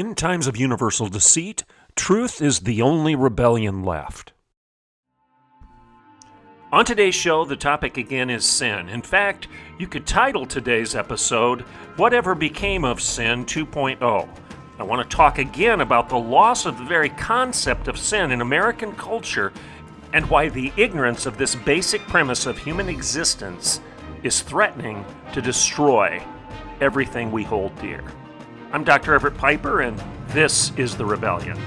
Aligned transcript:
In 0.00 0.14
times 0.14 0.46
of 0.46 0.56
universal 0.56 1.08
deceit, 1.08 1.62
truth 1.94 2.40
is 2.40 2.60
the 2.60 2.80
only 2.80 3.14
rebellion 3.14 3.84
left. 3.84 4.32
On 6.72 6.86
today's 6.86 7.14
show, 7.14 7.44
the 7.44 7.54
topic 7.54 7.98
again 7.98 8.30
is 8.30 8.46
sin. 8.46 8.88
In 8.88 9.02
fact, 9.02 9.46
you 9.78 9.86
could 9.86 10.06
title 10.06 10.46
today's 10.46 10.94
episode, 10.94 11.60
Whatever 11.98 12.34
Became 12.34 12.82
of 12.82 13.02
Sin 13.02 13.44
2.0. 13.44 14.28
I 14.78 14.82
want 14.82 15.02
to 15.02 15.16
talk 15.16 15.36
again 15.36 15.82
about 15.82 16.08
the 16.08 16.16
loss 16.16 16.64
of 16.64 16.78
the 16.78 16.84
very 16.84 17.10
concept 17.10 17.86
of 17.86 17.98
sin 17.98 18.32
in 18.32 18.40
American 18.40 18.92
culture 18.92 19.52
and 20.14 20.30
why 20.30 20.48
the 20.48 20.72
ignorance 20.78 21.26
of 21.26 21.36
this 21.36 21.54
basic 21.54 22.00
premise 22.08 22.46
of 22.46 22.56
human 22.56 22.88
existence 22.88 23.82
is 24.22 24.40
threatening 24.40 25.04
to 25.34 25.42
destroy 25.42 26.22
everything 26.80 27.30
we 27.30 27.42
hold 27.42 27.78
dear. 27.82 28.02
I'm 28.72 28.84
Dr. 28.84 29.14
Everett 29.14 29.36
Piper, 29.36 29.80
and 29.80 30.00
this 30.28 30.70
is 30.76 30.96
The 30.96 31.04
Rebellion. 31.04 31.58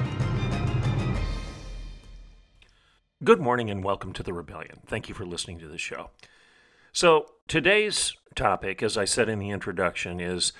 Good 3.21 3.41
morning, 3.41 3.69
and 3.69 3.83
welcome 3.83 4.13
to 4.13 4.23
The 4.23 4.31
Rebellion. 4.31 4.79
Thank 4.85 5.09
you 5.09 5.13
for 5.13 5.25
listening 5.25 5.59
to 5.59 5.67
the 5.67 5.77
show. 5.77 6.11
So, 6.93 7.25
today's 7.49 8.15
topic, 8.35 8.81
as 8.81 8.97
I 8.97 9.03
said 9.03 9.27
in 9.27 9.39
the 9.39 9.49
introduction, 9.49 10.21
is 10.21 10.53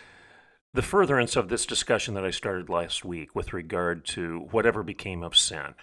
the 0.74 0.82
furtherance 0.82 1.38
of 1.38 1.48
this 1.48 1.66
discussion 1.66 2.14
that 2.16 2.26
I 2.26 2.32
started 2.32 2.68
last 2.68 3.06
week 3.06 3.34
with 3.34 3.54
regard 3.54 4.04
to 4.08 4.50
whatever 4.52 4.84
became 4.84 5.24
of 5.24 5.38
sin. 5.38 5.76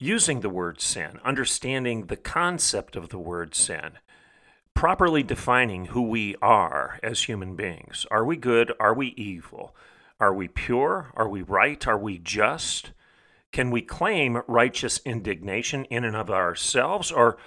Using 0.00 0.40
the 0.40 0.50
word 0.50 0.80
sin, 0.80 1.20
understanding 1.24 2.06
the 2.06 2.16
concept 2.16 2.96
of 2.96 3.10
the 3.10 3.20
word 3.20 3.54
sin, 3.54 3.92
properly 4.76 5.22
defining 5.22 5.86
who 5.86 6.02
we 6.02 6.36
are 6.42 7.00
as 7.02 7.22
human 7.22 7.56
beings. 7.56 8.04
Are 8.10 8.26
we 8.26 8.36
good? 8.36 8.70
Are 8.78 8.92
we 8.92 9.14
evil? 9.16 9.74
Are 10.20 10.34
we 10.34 10.48
pure? 10.48 11.12
Are 11.16 11.28
we 11.28 11.40
right? 11.40 11.84
Are 11.88 11.98
we 11.98 12.18
just? 12.18 12.92
Can 13.52 13.70
we 13.70 13.80
claim 13.80 14.42
righteous 14.46 15.00
indignation 15.06 15.86
in 15.86 16.04
and 16.04 16.14
of 16.14 16.30
ourselves, 16.30 17.10
or, 17.10 17.38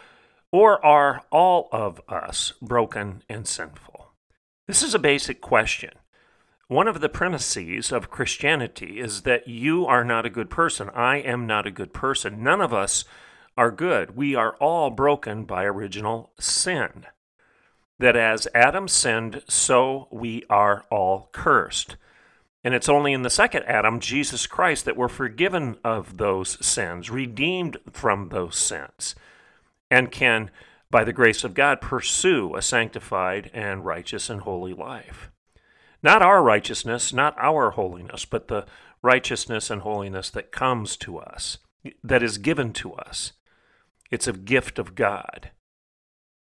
or 0.51 0.83
are 0.83 1.23
all 1.31 1.69
of 1.71 2.01
us 2.09 2.53
broken 2.63 3.21
and 3.29 3.47
sinful? 3.47 4.07
This 4.65 4.81
is 4.81 4.95
a 4.95 4.99
basic 4.99 5.39
question. 5.39 5.91
One 6.67 6.87
of 6.87 6.99
the 6.99 7.09
premises 7.09 7.91
of 7.91 8.09
Christianity 8.09 8.99
is 8.99 9.21
that 9.21 9.47
you 9.47 9.85
are 9.85 10.03
not 10.03 10.25
a 10.25 10.31
good 10.31 10.49
person. 10.49 10.89
I 10.95 11.17
am 11.17 11.45
not 11.45 11.67
a 11.67 11.71
good 11.71 11.93
person. 11.93 12.41
None 12.41 12.59
of 12.59 12.73
us 12.73 13.05
are 13.55 13.69
good. 13.69 14.15
We 14.15 14.33
are 14.33 14.55
all 14.55 14.89
broken 14.89 15.43
by 15.43 15.65
original 15.65 16.31
sin 16.39 17.05
that 17.99 18.15
as 18.15 18.47
Adam 18.55 18.87
sinned, 18.87 19.43
so 19.47 20.07
we 20.09 20.43
are 20.49 20.85
all 20.89 21.29
cursed. 21.31 21.97
And 22.63 22.73
it's 22.73 22.89
only 22.89 23.13
in 23.13 23.21
the 23.21 23.29
second 23.29 23.63
Adam, 23.63 23.99
Jesus 23.99 24.47
Christ, 24.47 24.85
that 24.85 24.97
we're 24.97 25.07
forgiven 25.07 25.77
of 25.83 26.17
those 26.17 26.63
sins, 26.65 27.09
redeemed 27.09 27.77
from 27.91 28.29
those 28.29 28.57
sins, 28.57 29.15
and 29.91 30.11
can, 30.11 30.49
by 30.91 31.03
the 31.03 31.13
grace 31.13 31.43
of 31.43 31.53
God, 31.53 31.81
pursue 31.81 32.55
a 32.55 32.61
sanctified 32.61 33.49
and 33.53 33.85
righteous 33.85 34.29
and 34.29 34.41
holy 34.41 34.73
life. 34.73 35.29
Not 36.01 36.21
our 36.21 36.41
righteousness, 36.41 37.13
not 37.13 37.35
our 37.37 37.71
holiness, 37.71 38.25
but 38.25 38.47
the 38.47 38.65
righteousness 39.01 39.69
and 39.69 39.81
holiness 39.81 40.29
that 40.29 40.51
comes 40.51 40.95
to 40.97 41.17
us, 41.17 41.57
that 42.03 42.23
is 42.23 42.37
given 42.37 42.73
to 42.73 42.93
us. 42.93 43.33
It's 44.11 44.27
a 44.27 44.33
gift 44.33 44.79
of 44.79 44.95
God. 44.95 45.51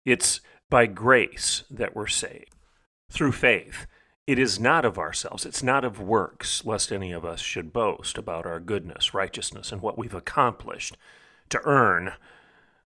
It's 0.04 0.40
by 0.72 0.86
grace 0.86 1.64
that 1.70 1.94
we're 1.94 2.06
saved 2.06 2.56
through 3.10 3.30
faith. 3.30 3.86
It 4.26 4.38
is 4.38 4.58
not 4.58 4.86
of 4.86 4.96
ourselves, 4.96 5.44
it's 5.44 5.62
not 5.62 5.84
of 5.84 6.00
works, 6.00 6.64
lest 6.64 6.90
any 6.90 7.12
of 7.12 7.26
us 7.26 7.40
should 7.40 7.74
boast 7.74 8.16
about 8.16 8.46
our 8.46 8.58
goodness, 8.58 9.12
righteousness, 9.12 9.70
and 9.70 9.82
what 9.82 9.98
we've 9.98 10.14
accomplished 10.14 10.96
to 11.50 11.60
earn 11.64 12.14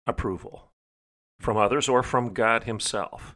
approval 0.07 0.71
from 1.39 1.55
others 1.55 1.87
or 1.87 2.01
from 2.01 2.33
God 2.33 2.63
Himself. 2.63 3.35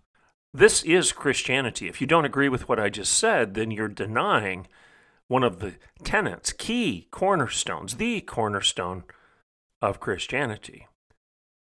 This 0.52 0.82
is 0.82 1.12
Christianity. 1.12 1.88
If 1.88 2.02
you 2.02 2.08
don't 2.08 2.26
agree 2.26 2.50
with 2.50 2.68
what 2.68 2.80
I 2.80 2.90
just 2.90 3.14
said, 3.14 3.54
then 3.54 3.70
you're 3.70 3.88
denying 3.88 4.66
one 5.28 5.44
of 5.44 5.60
the 5.60 5.76
tenets, 6.04 6.52
key 6.52 7.08
cornerstones, 7.12 7.98
the 7.98 8.22
cornerstone 8.22 9.04
of 9.84 10.00
Christianity. 10.00 10.88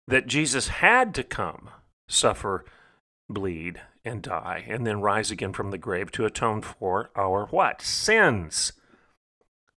That 0.08 0.26
Jesus 0.26 0.66
had 0.66 1.14
to 1.14 1.22
come 1.22 1.70
suffer, 2.08 2.64
bleed, 3.28 3.80
and 4.04 4.22
die, 4.22 4.64
and 4.68 4.86
then 4.86 5.00
rise 5.00 5.30
again 5.30 5.52
from 5.52 5.70
the 5.70 5.78
grave 5.78 6.12
to 6.12 6.24
atone 6.24 6.62
for 6.62 7.10
our 7.16 7.46
what? 7.46 7.82
Sins. 7.82 8.72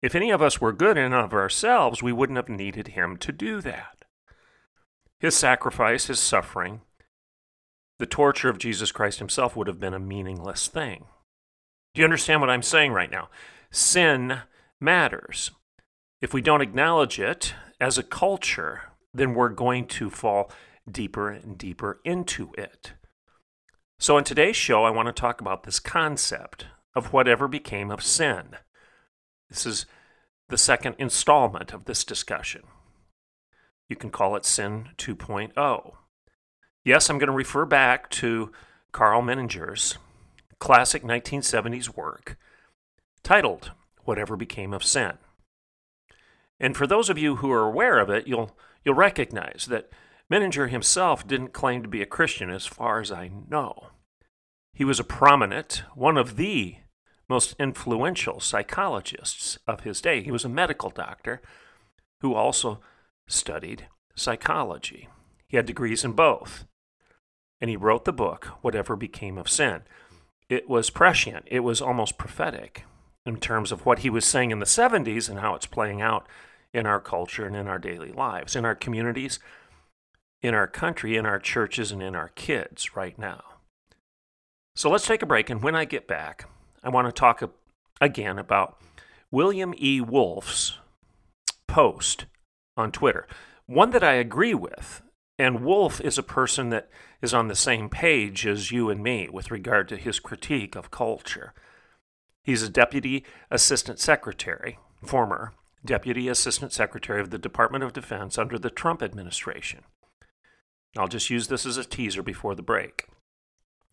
If 0.01 0.16
any 0.16 0.31
of 0.31 0.41
us 0.41 0.62
were 0.62 0.72
good 0.72 0.97
in 0.97 1.13
of 1.13 1.34
ourselves, 1.34 2.01
we 2.01 2.13
wouldn't 2.13 2.38
have 2.38 2.50
needed 2.50 2.90
him 2.90 3.17
to 3.17 3.31
do 3.31 3.59
that. 3.62 4.06
His 5.19 5.35
sacrifice, 5.35 6.06
his 6.06 6.19
suffering, 6.19 6.81
the 7.97 8.06
torture 8.06 8.50
of 8.50 8.57
Jesus 8.57 8.94
Christ 8.94 9.19
himself 9.19 9.56
would 9.56 9.67
have 9.67 9.79
been 9.79 9.94
a 9.94 10.00
meaningless 10.00 10.67
thing. 10.67 11.06
Do 11.94 12.00
you 12.00 12.06
understand 12.06 12.40
what 12.40 12.50
I'm 12.50 12.63
saying 12.63 12.94
right 12.94 13.11
now? 13.11 13.29
Sin 13.72 14.41
matters. 14.79 15.51
If 16.22 16.34
we 16.34 16.41
don't 16.41 16.61
acknowledge 16.61 17.19
it 17.19 17.53
as 17.81 17.97
a 17.97 18.03
culture, 18.03 18.84
then 19.13 19.34
we're 19.34 19.50
going 19.50 19.85
to 19.88 20.09
fall 20.09 20.50
deeper 20.90 21.29
and 21.29 21.57
deeper 21.57 22.00
into 22.03 22.51
it. 22.57 22.94
So, 23.97 24.17
in 24.17 24.23
today's 24.23 24.56
show, 24.56 24.85
I 24.85 24.91
want 24.91 25.07
to 25.07 25.13
talk 25.13 25.41
about 25.41 25.63
this 25.63 25.79
concept 25.79 26.67
of 26.95 27.13
whatever 27.13 27.47
became 27.47 27.91
of 27.91 28.03
sin. 28.03 28.56
This 29.50 29.66
is 29.66 29.85
the 30.47 30.57
second 30.57 30.95
installment 30.97 31.73
of 31.73 31.85
this 31.85 32.03
discussion. 32.03 32.63
You 33.88 33.95
can 33.95 34.09
call 34.09 34.35
it 34.35 34.45
Sin 34.45 34.90
2.0. 34.97 35.94
Yes, 36.85 37.09
I'm 37.09 37.17
going 37.17 37.28
to 37.28 37.34
refer 37.34 37.66
back 37.66 38.09
to 38.11 38.51
Karl 38.91 39.22
Menninger's 39.22 39.97
classic 40.59 41.03
1970s 41.03 41.96
work 41.96 42.38
titled 43.23 43.72
Whatever 44.03 44.35
Became 44.35 44.73
of 44.73 44.84
Sin. 44.84 45.13
And 46.59 46.75
for 46.75 46.85
those 46.85 47.09
of 47.09 47.17
you 47.17 47.38
who 47.38 47.51
are 47.51 47.66
aware 47.66 48.00
of 48.00 48.09
it, 48.09 48.28
you'll, 48.28 48.57
you'll 48.84 48.96
recognize 48.96 49.67
that 49.69 49.90
Menninger 50.31 50.69
himself 50.69 51.28
didn't 51.28 51.53
claim 51.53 51.81
to 51.81 51.90
be 51.90 52.01
a 52.01 52.07
Christian, 52.07 52.50
as 52.50 52.67
far 52.67 53.00
as 53.00 53.12
I 53.12 53.31
know. 53.50 53.88
He 54.73 54.85
was 54.85 55.00
a 55.00 55.03
prominent, 55.03 55.84
one 55.95 56.17
of 56.17 56.35
the 56.35 56.75
most 57.28 57.56
influential 57.59 58.40
psychologists 58.40 59.57
of 59.67 59.81
his 59.81 60.01
day. 60.01 60.22
He 60.22 60.31
was 60.31 60.45
a 60.45 60.50
medical 60.50 60.90
doctor 60.90 61.41
who 62.22 62.34
also 62.34 62.79
studied 63.28 63.88
psychology. 64.16 65.09
He 65.47 65.57
had 65.57 65.66
degrees 65.66 66.03
in 66.03 66.13
both. 66.13 66.66
And 67.61 67.69
he 67.69 67.75
wrote 67.75 68.06
the 68.06 68.13
book, 68.13 68.46
Whatever 68.61 68.96
Became 68.96 69.38
of 69.38 69.50
Sin. 69.50 69.81
It 70.47 70.69
was 70.69 70.90
prescient, 70.90 71.46
it 71.47 71.59
was 71.59 71.81
almost 71.81 72.17
prophetic 72.17 72.85
in 73.25 73.38
terms 73.38 73.72
of 73.72 73.85
what 73.85 74.00
he 74.00 74.09
was 74.09 74.25
saying 74.25 74.51
in 74.51 74.59
the 74.59 74.66
70s 74.66 75.29
and 75.29 75.40
how 75.40 75.53
it's 75.56 75.66
playing 75.66 76.02
out 76.02 76.25
in 76.73 76.85
our 76.85 76.99
culture 76.99 77.46
and 77.46 77.55
in 77.55 77.67
our 77.67 77.78
daily 77.78 78.11
lives, 78.11 78.55
in 78.55 78.66
our 78.66 78.75
communities, 78.75 79.40
in 80.41 80.53
our 80.53 80.68
country, 80.68 81.18
in 81.18 81.26
our 81.26 81.40
churches, 81.40 81.91
and 81.91 82.02
in 82.02 82.16
our 82.16 82.30
kids 82.30 82.96
right 82.96 83.18
now. 83.18 83.44
So 84.76 84.90
let's 84.90 85.08
take 85.08 85.22
a 85.22 85.26
break, 85.26 85.50
and 85.50 85.62
when 85.62 85.76
I 85.76 85.86
get 85.86 86.08
back, 86.08 86.50
I 86.84 86.90
want 86.90 87.08
to 87.08 87.12
talk 87.12 87.44
again 88.00 88.40
about 88.40 88.78
William 89.32 89.74
E. 89.78 90.00
Wolfe's 90.00 90.78
post 91.68 92.26
on 92.78 92.91
Twitter, 92.91 93.28
one 93.66 93.91
that 93.91 94.03
I 94.03 94.14
agree 94.14 94.53
with. 94.53 95.02
And 95.38 95.64
Wolfe 95.64 96.02
is 96.02 96.18
a 96.18 96.24
person 96.24 96.70
that 96.72 96.90
is 97.22 97.34
on 97.34 97.47
the 97.47 97.56
same 97.56 97.90
page 97.90 98.46
as 98.46 98.72
you 98.72 98.90
and 98.90 99.02
me 99.02 99.30
with 99.32 99.52
regard 99.52 99.88
to 99.88 99.96
his 99.96 100.20
critique 100.20 100.76
of 100.76 100.92
culture. 100.92 101.53
He's 102.44 102.62
a 102.62 102.70
deputy 102.70 103.24
assistant 103.50 104.00
secretary, 104.00 104.80
former 105.06 105.53
deputy 105.85 106.28
assistant 106.28 106.74
secretary 106.74 107.22
of 107.22 107.30
the 107.30 107.38
Department 107.38 107.85
of 107.85 107.94
Defense 107.94 108.38
under 108.38 108.59
the 108.59 108.70
Trump 108.70 109.02
administration. 109.02 109.84
I'll 110.97 111.08
just 111.08 111.30
use 111.30 111.47
this 111.47 111.66
as 111.66 111.78
a 111.78 111.84
teaser 111.84 112.24
before 112.24 112.56
the 112.56 112.62
break. 112.62 113.06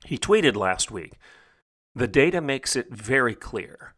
He 0.04 0.18
tweeted 0.18 0.56
last 0.56 0.90
week 0.90 1.14
The 1.94 2.08
data 2.08 2.40
makes 2.40 2.76
it 2.76 2.90
very 2.90 3.34
clear 3.34 3.94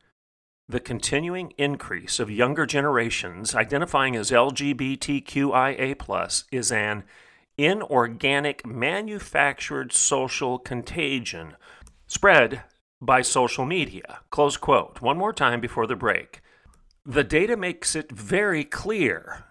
the 0.71 0.81
continuing 0.81 1.55
increase 1.57 2.21
of 2.21 2.31
younger 2.31 2.67
generations 2.67 3.55
identifying 3.55 4.15
as 4.15 4.31
LGBTQIA 4.31 5.97
is 6.53 6.71
an 6.71 7.05
inorganic 7.57 8.67
manufactured 8.67 9.93
social 9.93 10.59
contagion 10.59 11.57
spread 12.07 12.65
by 13.01 13.23
social 13.23 13.65
media. 13.65 14.21
Close 14.31 14.59
quote. 14.59 15.01
One 15.01 15.17
more 15.17 15.33
time 15.33 15.61
before 15.61 15.87
the 15.87 15.97
break. 15.97 16.43
The 17.07 17.25
data 17.25 17.57
makes 17.57 17.97
it 17.97 18.13
very 18.13 18.65
clear 18.65 19.45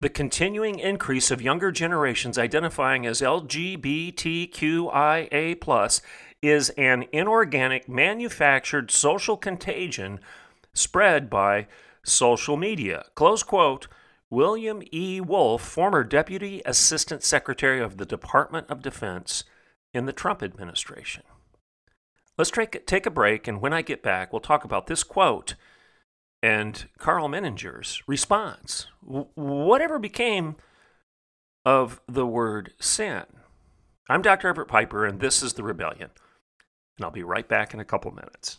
the 0.00 0.08
continuing 0.08 0.78
increase 0.78 1.30
of 1.32 1.42
younger 1.42 1.72
generations 1.72 2.38
identifying 2.38 3.04
as 3.04 3.20
LGBTQIA 3.20 4.10
is 6.40 6.70
an 6.70 7.04
inorganic 7.10 7.88
manufactured 7.88 8.92
social 8.92 9.36
contagion 9.36 10.20
spread 10.72 11.28
by 11.28 11.66
social 12.04 12.56
media. 12.56 13.04
Close 13.14 13.42
quote. 13.42 13.88
William 14.30 14.82
E. 14.92 15.22
Wolfe, 15.22 15.62
former 15.62 16.04
Deputy 16.04 16.60
Assistant 16.66 17.22
Secretary 17.22 17.80
of 17.80 17.96
the 17.96 18.04
Department 18.04 18.68
of 18.68 18.82
Defense 18.82 19.42
in 19.94 20.04
the 20.04 20.12
Trump 20.12 20.42
administration. 20.42 21.22
Let's 22.36 22.50
take, 22.50 22.86
take 22.86 23.06
a 23.06 23.10
break, 23.10 23.48
and 23.48 23.62
when 23.62 23.72
I 23.72 23.80
get 23.80 24.02
back, 24.02 24.30
we'll 24.30 24.40
talk 24.40 24.64
about 24.64 24.86
this 24.86 25.02
quote 25.02 25.54
and 26.42 26.88
Karl 26.98 27.28
Menninger's 27.28 28.02
response. 28.06 28.86
whatever 29.00 29.98
became 29.98 30.56
of 31.64 32.00
the 32.08 32.26
word 32.26 32.72
sin? 32.80 33.24
I'm 34.08 34.22
Dr. 34.22 34.48
Everett 34.48 34.68
Piper, 34.68 35.04
and 35.04 35.20
this 35.20 35.42
is 35.42 35.54
The 35.54 35.62
Rebellion. 35.62 36.10
And 36.96 37.04
I'll 37.04 37.10
be 37.10 37.22
right 37.22 37.46
back 37.46 37.74
in 37.74 37.80
a 37.80 37.84
couple 37.84 38.10
minutes. 38.10 38.58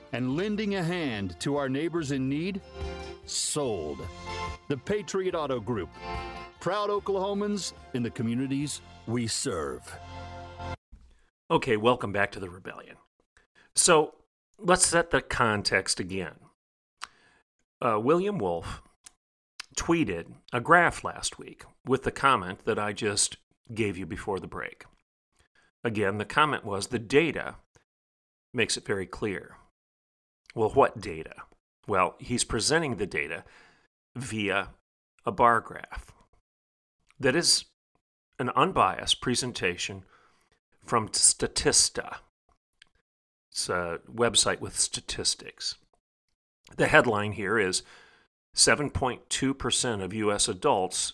and 0.13 0.35
lending 0.35 0.75
a 0.75 0.83
hand 0.83 1.39
to 1.39 1.57
our 1.57 1.69
neighbors 1.69 2.11
in 2.11 2.27
need? 2.27 2.61
Sold. 3.25 3.99
The 4.67 4.77
Patriot 4.77 5.35
Auto 5.35 5.59
Group. 5.59 5.89
Proud 6.59 6.89
Oklahomans 6.89 7.73
in 7.93 8.03
the 8.03 8.09
communities 8.09 8.81
we 9.07 9.27
serve. 9.27 9.81
Okay, 11.49 11.77
welcome 11.77 12.11
back 12.11 12.31
to 12.31 12.39
the 12.39 12.49
rebellion. 12.49 12.97
So 13.75 14.15
let's 14.57 14.85
set 14.85 15.11
the 15.11 15.21
context 15.21 15.99
again. 15.99 16.35
Uh, 17.81 17.99
William 17.99 18.37
Wolfe 18.37 18.81
tweeted 19.75 20.27
a 20.53 20.61
graph 20.61 21.03
last 21.03 21.39
week 21.39 21.63
with 21.85 22.03
the 22.03 22.11
comment 22.11 22.65
that 22.65 22.77
I 22.77 22.93
just 22.93 23.37
gave 23.73 23.97
you 23.97 24.05
before 24.05 24.39
the 24.39 24.47
break. 24.47 24.85
Again, 25.83 26.17
the 26.17 26.25
comment 26.25 26.63
was 26.63 26.87
the 26.87 26.99
data 26.99 27.55
makes 28.53 28.77
it 28.77 28.85
very 28.85 29.05
clear. 29.05 29.55
Well, 30.55 30.69
what 30.69 30.99
data? 30.99 31.33
Well, 31.87 32.15
he's 32.19 32.43
presenting 32.43 32.95
the 32.95 33.05
data 33.05 33.43
via 34.15 34.69
a 35.25 35.31
bar 35.31 35.61
graph. 35.61 36.11
That 37.19 37.35
is 37.35 37.65
an 38.39 38.49
unbiased 38.55 39.21
presentation 39.21 40.03
from 40.83 41.09
Statista. 41.09 42.17
It's 43.51 43.69
a 43.69 43.99
website 44.11 44.59
with 44.59 44.79
statistics. 44.79 45.75
The 46.77 46.87
headline 46.87 47.33
here 47.33 47.59
is 47.59 47.83
7.2% 48.55 50.03
of 50.03 50.13
U.S. 50.13 50.47
adults 50.47 51.13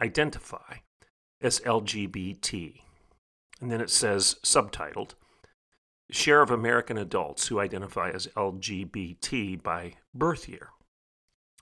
identify 0.00 0.78
as 1.40 1.60
LGBT. 1.60 2.80
And 3.60 3.70
then 3.70 3.80
it 3.80 3.90
says, 3.90 4.36
subtitled, 4.44 5.14
Share 6.10 6.40
of 6.40 6.50
American 6.50 6.96
adults 6.96 7.48
who 7.48 7.60
identify 7.60 8.10
as 8.10 8.28
LGBT 8.28 9.62
by 9.62 9.94
birth 10.14 10.48
year 10.48 10.70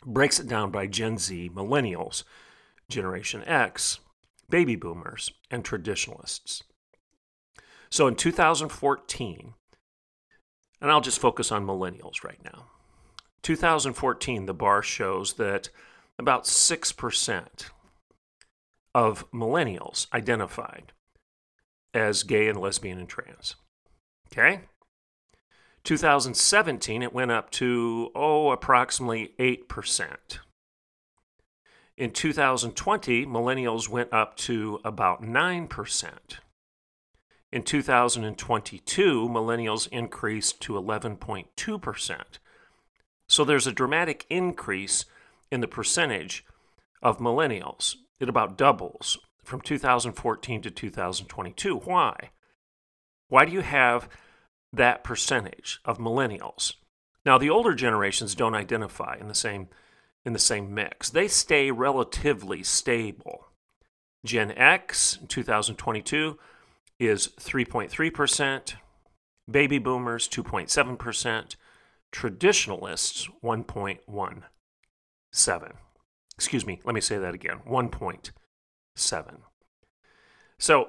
breaks 0.04 0.38
it 0.38 0.46
down 0.46 0.70
by 0.70 0.86
Gen 0.86 1.18
Z, 1.18 1.50
millennials, 1.52 2.22
Generation 2.88 3.42
X, 3.44 3.98
baby 4.48 4.76
boomers, 4.76 5.32
and 5.50 5.64
traditionalists. 5.64 6.62
So 7.90 8.06
in 8.06 8.14
2014, 8.14 9.54
and 10.80 10.90
I'll 10.90 11.00
just 11.00 11.20
focus 11.20 11.50
on 11.50 11.66
millennials 11.66 12.22
right 12.22 12.42
now. 12.44 12.66
2014, 13.42 14.46
the 14.46 14.54
bar 14.54 14.82
shows 14.82 15.34
that 15.34 15.70
about 16.18 16.44
6% 16.44 17.48
of 18.94 19.30
millennials 19.30 20.06
identified 20.12 20.92
as 21.92 22.22
gay 22.22 22.48
and 22.48 22.58
lesbian 22.58 22.98
and 22.98 23.08
trans. 23.08 23.56
Okay? 24.32 24.62
2017, 25.84 27.02
it 27.02 27.12
went 27.12 27.30
up 27.30 27.50
to, 27.50 28.10
oh, 28.14 28.50
approximately 28.50 29.34
8%. 29.38 30.38
In 31.96 32.10
2020, 32.10 33.24
millennials 33.24 33.88
went 33.88 34.12
up 34.12 34.36
to 34.38 34.80
about 34.84 35.22
9%. 35.22 36.10
In 37.52 37.62
2022, 37.62 39.28
millennials 39.28 39.88
increased 39.88 40.60
to 40.60 40.74
11.2%. 40.74 42.22
So 43.28 43.44
there's 43.44 43.66
a 43.66 43.72
dramatic 43.72 44.26
increase 44.28 45.04
in 45.50 45.60
the 45.60 45.68
percentage 45.68 46.44
of 47.02 47.18
millennials. 47.18 47.96
It 48.18 48.28
about 48.28 48.58
doubles 48.58 49.18
from 49.42 49.60
2014 49.60 50.62
to 50.62 50.70
2022. 50.70 51.76
Why? 51.76 52.30
Why 53.28 53.44
do 53.44 53.52
you 53.52 53.60
have 53.60 54.08
that 54.76 55.04
percentage 55.04 55.80
of 55.84 55.98
millennials. 55.98 56.74
Now, 57.24 57.38
the 57.38 57.50
older 57.50 57.74
generations 57.74 58.34
don't 58.34 58.54
identify 58.54 59.16
in 59.20 59.28
the 59.28 59.34
same 59.34 59.68
in 60.24 60.32
the 60.32 60.38
same 60.38 60.74
mix. 60.74 61.08
They 61.08 61.28
stay 61.28 61.70
relatively 61.70 62.64
stable. 62.64 63.46
Gen 64.24 64.50
X 64.50 65.18
in 65.20 65.28
2022 65.28 66.36
is 66.98 67.28
3.3%, 67.38 68.74
baby 69.48 69.78
boomers 69.78 70.28
2.7%, 70.28 71.54
traditionalists 72.10 73.28
1.17. 73.40 75.72
Excuse 76.34 76.66
me, 76.66 76.80
let 76.84 76.96
me 76.96 77.00
say 77.00 77.18
that 77.18 77.34
again 77.34 77.60
1.7. 77.68 79.36
So 80.58 80.88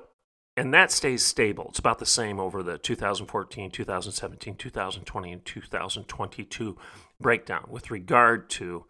and 0.57 0.73
that 0.73 0.91
stays 0.91 1.23
stable. 1.23 1.67
It's 1.69 1.77
about 1.77 1.99
the 1.99 2.05
same 2.05 2.39
over 2.39 2.63
the 2.63 2.79
2014, 2.79 3.69
2017, 3.69 4.55
2020, 4.55 5.31
and 5.31 5.45
2022 5.45 6.77
breakdown 7.21 7.65
with 7.69 7.91
regard 7.91 8.49
to 8.49 8.85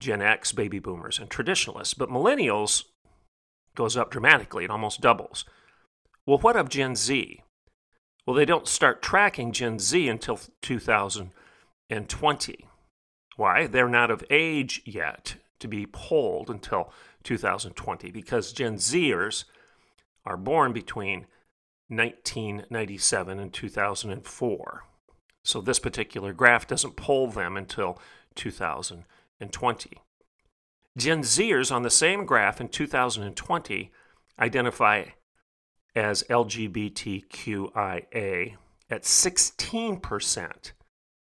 Gen 0.00 0.20
X, 0.20 0.52
baby 0.52 0.78
boomers, 0.78 1.18
and 1.18 1.30
traditionalists. 1.30 1.94
But 1.94 2.10
millennials 2.10 2.84
goes 3.74 3.96
up 3.96 4.10
dramatically, 4.10 4.64
it 4.64 4.70
almost 4.70 5.00
doubles. 5.00 5.46
Well, 6.26 6.36
what 6.38 6.56
of 6.56 6.68
Gen 6.68 6.94
Z? 6.94 7.42
Well, 8.26 8.36
they 8.36 8.44
don't 8.44 8.68
start 8.68 9.00
tracking 9.00 9.52
Gen 9.52 9.78
Z 9.78 10.06
until 10.08 10.38
2020. 10.60 12.68
Why? 13.36 13.66
They're 13.66 13.88
not 13.88 14.10
of 14.10 14.22
age 14.28 14.82
yet 14.84 15.36
to 15.60 15.68
be 15.68 15.86
polled 15.86 16.50
until 16.50 16.92
2020 17.22 18.10
because 18.10 18.52
Gen 18.52 18.76
Zers 18.76 19.44
are 20.26 20.36
born 20.36 20.72
between 20.72 21.26
1997 21.88 23.38
and 23.38 23.52
2004. 23.52 24.84
So 25.42 25.60
this 25.60 25.78
particular 25.78 26.32
graph 26.32 26.66
doesn't 26.66 26.96
poll 26.96 27.28
them 27.28 27.56
until 27.56 28.00
2020. 28.34 29.90
Gen 30.96 31.22
Zers 31.22 31.70
on 31.70 31.82
the 31.82 31.90
same 31.90 32.26
graph 32.26 32.60
in 32.60 32.66
2020 32.68 33.92
identify 34.38 35.04
as 35.94 36.24
LGBTQIA 36.24 38.56
at 38.90 39.02
16% 39.02 40.72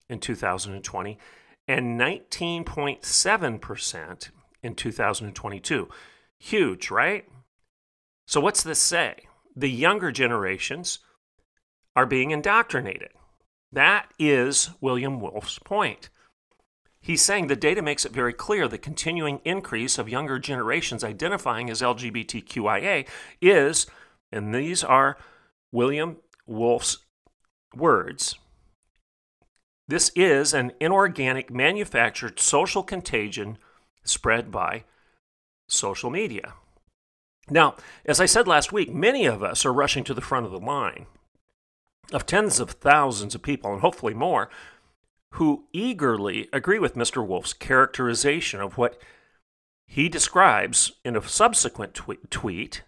in 0.10 0.20
2020 0.20 1.18
and 1.68 2.00
19.7% 2.00 4.30
in 4.64 4.76
2022. 4.76 5.90
Huge, 6.38 6.92
right? 6.92 7.26
So, 8.32 8.40
what's 8.40 8.64
this 8.64 8.80
say? 8.80 9.28
The 9.58 9.70
younger 9.70 10.10
generations 10.10 11.00
are 11.98 12.06
being 12.06 12.32
indoctrinated. 12.32 13.10
That 13.74 14.08
is 14.18 14.70
William 14.80 15.20
Wolfe's 15.20 15.60
point. 15.60 16.08
He's 17.02 17.22
saying 17.22 17.48
the 17.48 17.58
data 17.58 17.82
makes 17.82 18.06
it 18.06 18.14
very 18.14 18.32
clear 18.32 18.70
the 18.70 18.78
continuing 18.78 19.42
increase 19.44 19.98
of 19.98 20.08
younger 20.08 20.40
generations 20.40 21.04
identifying 21.04 21.70
as 21.70 21.82
LGBTQIA 21.82 23.06
is, 23.42 23.86
and 24.32 24.56
these 24.56 24.82
are 24.82 25.18
William 25.74 26.16
Wolfe's 26.48 27.00
words, 27.76 28.36
this 29.90 30.10
is 30.16 30.54
an 30.54 30.72
inorganic 30.80 31.52
manufactured 31.52 32.40
social 32.40 32.82
contagion 32.82 33.58
spread 34.06 34.50
by 34.50 34.86
social 35.68 36.10
media. 36.10 36.54
Now, 37.50 37.76
as 38.06 38.20
I 38.20 38.26
said 38.26 38.48
last 38.48 38.72
week, 38.72 38.94
many 38.94 39.26
of 39.26 39.44
us 39.44 39.66
are 39.66 39.74
rushing 39.74 40.04
to 40.06 40.14
the 40.14 40.22
front 40.22 40.46
of 40.46 40.52
the 40.52 40.60
line 40.60 41.08
of 42.14 42.26
tens 42.26 42.60
of 42.60 42.72
thousands 42.72 43.36
of 43.36 43.42
people, 43.42 43.72
and 43.72 43.82
hopefully 43.82 44.14
more, 44.14 44.50
who 45.36 45.66
eagerly 45.72 46.50
agree 46.52 46.80
with 46.80 46.96
Mr. 46.96 47.26
Wolfe's 47.26 47.54
characterization 47.54 48.60
of 48.60 48.78
what 48.78 49.02
he 49.88 50.10
describes 50.10 50.94
in 51.06 51.16
a 51.16 51.28
subsequent 51.28 51.98
tweet 52.30 52.84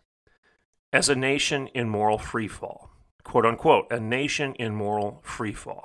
as 0.91 1.09
a 1.09 1.15
nation 1.15 1.67
in 1.67 1.89
moral 1.89 2.17
freefall. 2.17 2.89
Quote 3.23 3.45
unquote, 3.45 3.91
a 3.91 3.99
nation 3.99 4.53
in 4.55 4.75
moral 4.75 5.21
freefall. 5.25 5.83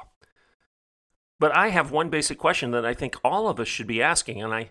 But 1.40 1.56
I 1.56 1.68
have 1.68 1.92
one 1.92 2.10
basic 2.10 2.38
question 2.38 2.72
that 2.72 2.84
I 2.84 2.94
think 2.94 3.16
all 3.22 3.48
of 3.48 3.60
us 3.60 3.68
should 3.68 3.86
be 3.86 4.02
asking, 4.02 4.42
and 4.42 4.52
I, 4.52 4.70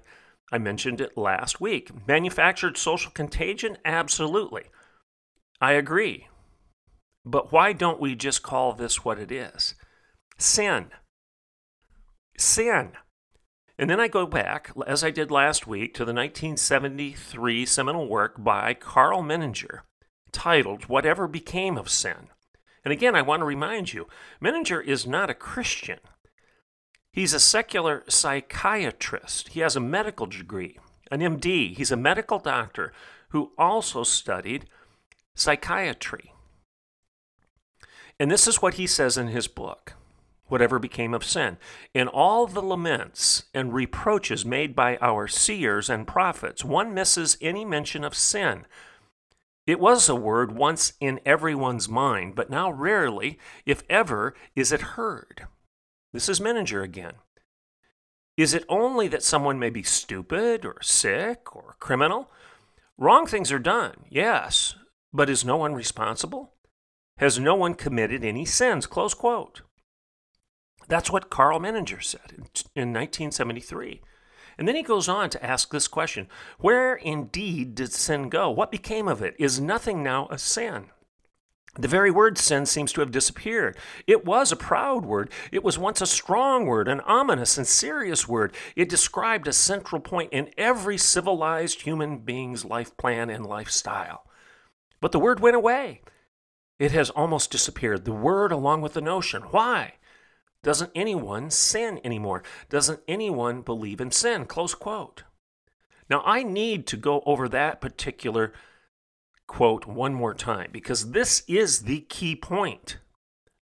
I 0.52 0.58
mentioned 0.58 1.02
it 1.02 1.18
last 1.18 1.60
week. 1.60 1.92
Manufactured 2.08 2.78
social 2.78 3.12
contagion? 3.12 3.78
Absolutely. 3.84 4.64
I 5.60 5.74
agree. 5.74 6.28
But 7.26 7.52
why 7.52 7.74
don't 7.74 8.00
we 8.00 8.16
just 8.16 8.44
call 8.44 8.74
this 8.74 9.04
what 9.04 9.20
it 9.20 9.32
is? 9.32 9.76
Sin. 10.38 10.92
Sin. 12.38 12.92
And 13.78 13.90
then 13.90 14.00
I 14.00 14.08
go 14.08 14.26
back, 14.26 14.72
as 14.88 15.04
I 15.04 15.12
did 15.12 15.30
last 15.30 15.68
week, 15.68 15.94
to 15.96 16.06
the 16.06 16.14
1973 16.14 17.66
seminal 17.66 18.08
work 18.08 18.42
by 18.44 18.74
Karl 18.74 19.22
Menninger 19.22 19.82
titled 20.32 20.86
Whatever 20.86 21.28
Became 21.28 21.78
of 21.78 21.90
Sin. 21.90 22.30
And 22.84 22.92
again, 22.92 23.16
I 23.16 23.22
want 23.22 23.42
to 23.42 23.46
remind 23.46 23.94
you 23.94 24.08
Menninger 24.42 24.84
is 24.84 25.06
not 25.06 25.30
a 25.30 25.36
Christian. 25.36 26.00
He's 27.18 27.34
a 27.34 27.40
secular 27.40 28.04
psychiatrist. 28.08 29.48
He 29.48 29.62
has 29.62 29.76
a 29.76 29.80
medical 29.80 30.28
degree, 30.28 30.78
an 31.10 31.22
MD. 31.22 31.76
He's 31.76 31.92
a 31.92 31.98
medical 31.98 32.38
doctor 32.38 32.94
who 33.30 33.54
also 33.58 34.04
studied 34.04 34.66
psychiatry. 35.34 36.32
And 38.20 38.30
this 38.30 38.48
is 38.48 38.62
what 38.62 38.76
he 38.76 38.86
says 38.86 39.18
in 39.18 39.30
his 39.30 39.48
book, 39.48 39.94
Whatever 40.46 40.78
Became 40.78 41.16
of 41.16 41.24
Sin. 41.24 41.58
In 41.92 42.08
all 42.08 42.46
the 42.46 42.62
laments 42.62 43.46
and 43.52 43.74
reproaches 43.74 44.46
made 44.46 44.76
by 44.76 44.98
our 44.98 45.28
seers 45.28 45.90
and 45.90 46.06
prophets, 46.06 46.64
one 46.64 46.94
misses 46.94 47.36
any 47.42 47.66
mention 47.66 48.04
of 48.04 48.14
sin. 48.14 48.68
It 49.66 49.80
was 49.80 50.08
a 50.08 50.14
word 50.14 50.52
once 50.52 50.94
in 51.00 51.20
everyone's 51.26 51.90
mind, 51.90 52.36
but 52.36 52.52
now 52.52 52.70
rarely, 52.70 53.40
if 53.66 53.82
ever, 53.90 54.36
is 54.56 54.72
it 54.72 54.82
heard. 54.94 55.48
This 56.18 56.30
is 56.30 56.40
Menninger 56.40 56.84
again. 56.84 57.14
Is 58.38 58.56
it 58.56 58.66
only 58.68 59.08
that 59.08 59.22
someone 59.22 59.60
may 59.60 59.70
be 59.70 59.84
stupid 59.84 60.66
or 60.66 60.82
sick 60.82 61.56
or 61.56 61.76
criminal? 61.80 62.32
Wrong 62.98 63.28
things 63.28 63.52
are 63.52 63.60
done, 63.60 64.06
yes, 64.10 64.74
but 65.14 65.30
is 65.30 65.46
no 65.46 65.58
one 65.58 65.76
responsible? 65.76 66.56
Has 67.20 67.38
no 67.38 67.54
one 67.54 67.76
committed 67.76 68.26
any 68.26 68.46
sins? 68.46 68.88
Close 68.88 69.14
quote. 69.14 69.62
That's 70.88 71.12
what 71.12 71.30
Karl 71.30 71.60
Menninger 71.60 72.02
said 72.02 72.32
in 72.76 72.94
1973. 72.94 74.02
And 74.58 74.68
then 74.68 74.76
he 74.76 74.82
goes 74.82 75.08
on 75.08 75.30
to 75.30 75.46
ask 75.46 75.70
this 75.70 75.88
question 75.88 76.28
Where 76.58 76.96
indeed 76.96 77.76
did 77.76 77.94
sin 77.94 78.30
go? 78.30 78.50
What 78.50 78.72
became 78.72 79.08
of 79.08 79.22
it? 79.22 79.36
Is 79.38 79.62
nothing 79.62 80.02
now 80.02 80.28
a 80.32 80.40
sin? 80.40 80.88
The 81.80 81.88
very 81.88 82.10
word 82.10 82.38
sin 82.38 82.66
seems 82.66 82.92
to 82.94 83.02
have 83.02 83.12
disappeared. 83.12 83.78
It 84.08 84.26
was 84.26 84.52
a 84.52 84.56
proud 84.56 85.06
word. 85.06 85.30
It 85.52 85.64
was 85.64 85.78
once 85.78 86.02
a 86.02 86.08
strong 86.08 86.66
word, 86.66 86.88
an 86.88 87.02
ominous 87.02 87.58
and 87.58 87.68
serious 87.68 88.28
word. 88.28 88.54
It 88.76 88.90
described 88.90 89.48
a 89.48 89.54
central 89.54 90.02
point 90.02 90.34
in 90.34 90.50
every 90.58 90.98
civilized 90.98 91.82
human 91.82 92.20
being's 92.20 92.66
life 92.66 92.96
plan 92.98 93.30
and 93.30 93.46
lifestyle. 93.46 94.26
But 95.00 95.12
the 95.12 95.20
word 95.20 95.40
went 95.40 95.56
away. 95.56 96.02
It 96.80 96.92
has 96.92 97.10
almost 97.12 97.52
disappeared. 97.52 98.06
The 98.06 98.12
word 98.12 98.52
along 98.52 98.82
with 98.82 98.94
the 98.94 99.02
notion. 99.02 99.44
Why? 99.44 99.94
Doesn't 100.64 100.92
anyone 100.96 101.50
sin 101.52 102.00
anymore? 102.04 102.44
Doesn't 102.70 103.02
anyone 103.08 103.62
believe 103.62 104.02
in 104.02 104.12
sin? 104.12 104.46
Close 104.46 104.74
quote. 104.74 105.24
Now, 106.10 106.24
I 106.26 106.44
need 106.44 106.88
to 106.88 106.98
go 106.98 107.22
over 107.26 107.48
that 107.50 107.82
particular 107.82 108.54
quote 109.48 109.86
one 109.86 110.14
more 110.14 110.34
time 110.34 110.70
because 110.72 111.12
this 111.12 111.44
is 111.48 111.84
the 111.84 112.02
key 112.02 112.36
point 112.36 112.98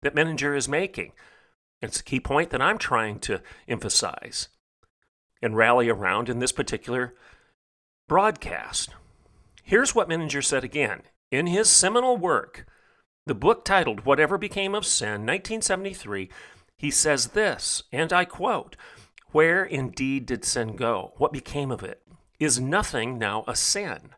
that 0.01 0.15
Menninger 0.15 0.55
is 0.55 0.67
making. 0.67 1.13
It's 1.81 1.99
a 1.99 2.03
key 2.03 2.19
point 2.19 2.49
that 2.49 2.61
I'm 2.61 2.77
trying 2.77 3.19
to 3.19 3.41
emphasize 3.67 4.49
and 5.41 5.55
rally 5.55 5.89
around 5.89 6.29
in 6.29 6.39
this 6.39 6.51
particular 6.51 7.13
broadcast. 8.07 8.89
Here's 9.63 9.95
what 9.95 10.09
Menninger 10.09 10.43
said 10.43 10.63
again 10.63 11.03
in 11.31 11.47
his 11.47 11.69
seminal 11.69 12.17
work, 12.17 12.65
the 13.25 13.35
book 13.35 13.65
titled 13.65 14.05
Whatever 14.05 14.37
Became 14.37 14.75
of 14.75 14.85
Sin, 14.85 15.25
1973. 15.25 16.29
He 16.77 16.91
says 16.91 17.27
this, 17.27 17.83
and 17.91 18.13
I 18.13 18.25
quote, 18.25 18.75
Where 19.31 19.63
indeed 19.63 20.25
did 20.25 20.45
sin 20.45 20.75
go? 20.75 21.13
What 21.17 21.33
became 21.33 21.71
of 21.71 21.83
it? 21.83 22.01
Is 22.39 22.59
nothing 22.59 23.17
now 23.17 23.43
a 23.47 23.55
sin? 23.55 24.11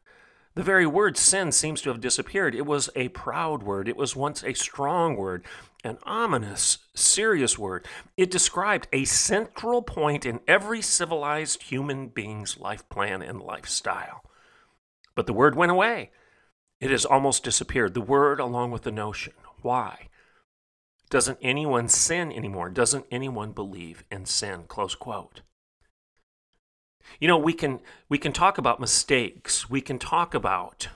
The 0.57 0.63
very 0.63 0.87
word 0.87 1.17
sin 1.17 1.51
seems 1.51 1.83
to 1.83 1.89
have 1.89 2.01
disappeared. 2.01 2.55
It 2.55 2.65
was 2.65 2.89
a 2.95 3.09
proud 3.09 3.61
word. 3.61 3.87
It 3.87 3.95
was 3.95 4.15
once 4.15 4.43
a 4.43 4.55
strong 4.55 5.15
word, 5.15 5.45
an 5.83 5.99
ominous, 6.01 6.79
serious 6.95 7.59
word. 7.59 7.85
It 8.17 8.31
described 8.31 8.87
a 8.91 9.05
central 9.05 9.83
point 9.83 10.25
in 10.25 10.39
every 10.47 10.81
civilized 10.81 11.61
human 11.61 12.07
being's 12.07 12.57
life 12.57 12.89
plan 12.89 13.21
and 13.21 13.39
lifestyle. 13.39 14.23
But 15.13 15.27
the 15.27 15.33
word 15.33 15.55
went 15.55 15.71
away. 15.71 16.09
It 16.79 16.89
has 16.89 17.05
almost 17.05 17.43
disappeared. 17.43 17.93
The 17.93 18.01
word 18.01 18.39
along 18.39 18.71
with 18.71 18.81
the 18.81 18.91
notion. 18.91 19.33
Why? 19.61 20.09
Doesn't 21.11 21.37
anyone 21.39 21.87
sin 21.87 22.31
anymore? 22.31 22.71
Doesn't 22.71 23.05
anyone 23.11 23.51
believe 23.51 24.05
in 24.09 24.25
sin? 24.25 24.63
Close 24.67 24.95
quote. 24.95 25.43
You 27.19 27.27
know, 27.27 27.37
we 27.37 27.53
can 27.53 27.79
we 28.09 28.17
can 28.17 28.33
talk 28.33 28.57
about 28.57 28.79
mistakes. 28.79 29.69
We 29.69 29.81
can 29.81 29.99
talk 29.99 30.33
about 30.33 30.89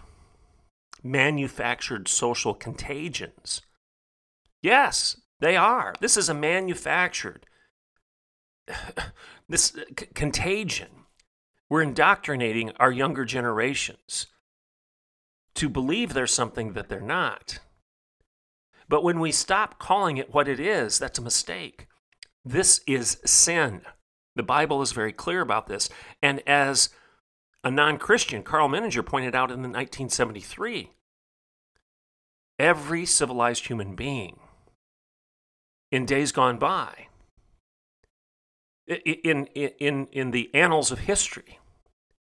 manufactured 1.03 2.07
social 2.07 2.53
contagions. 2.53 3.61
Yes, 4.61 5.19
they 5.39 5.57
are. 5.57 5.95
This 5.99 6.17
is 6.17 6.29
a 6.29 6.33
manufactured 6.33 7.45
this 9.49 9.75
uh, 9.75 9.83
c- 9.97 10.07
contagion. 10.13 10.89
We're 11.69 11.83
indoctrinating 11.83 12.71
our 12.77 12.91
younger 12.91 13.25
generations 13.25 14.27
to 15.55 15.69
believe 15.69 16.13
there's 16.13 16.33
something 16.33 16.73
that 16.73 16.89
they're 16.89 16.99
not. 16.99 17.59
But 18.89 19.03
when 19.03 19.19
we 19.19 19.31
stop 19.31 19.79
calling 19.79 20.17
it 20.17 20.33
what 20.33 20.47
it 20.47 20.59
is, 20.59 20.99
that's 20.99 21.19
a 21.19 21.23
mistake. 21.23 21.87
This 22.43 22.81
is 22.87 23.19
sin. 23.25 23.81
The 24.35 24.43
Bible 24.43 24.81
is 24.81 24.91
very 24.91 25.11
clear 25.11 25.41
about 25.41 25.67
this. 25.67 25.89
And 26.21 26.41
as 26.47 26.89
a 27.63 27.71
non 27.71 27.97
Christian, 27.97 28.43
Karl 28.43 28.69
Menninger 28.69 29.05
pointed 29.05 29.35
out 29.35 29.51
in 29.51 29.59
1973, 29.59 30.91
every 32.57 33.05
civilized 33.05 33.67
human 33.67 33.95
being 33.95 34.39
in 35.91 36.05
days 36.05 36.31
gone 36.31 36.57
by. 36.57 37.07
In, 38.87 39.45
in, 39.47 39.69
in, 39.79 40.07
in 40.11 40.31
the 40.31 40.49
annals 40.53 40.91
of 40.91 40.99
history, 40.99 41.59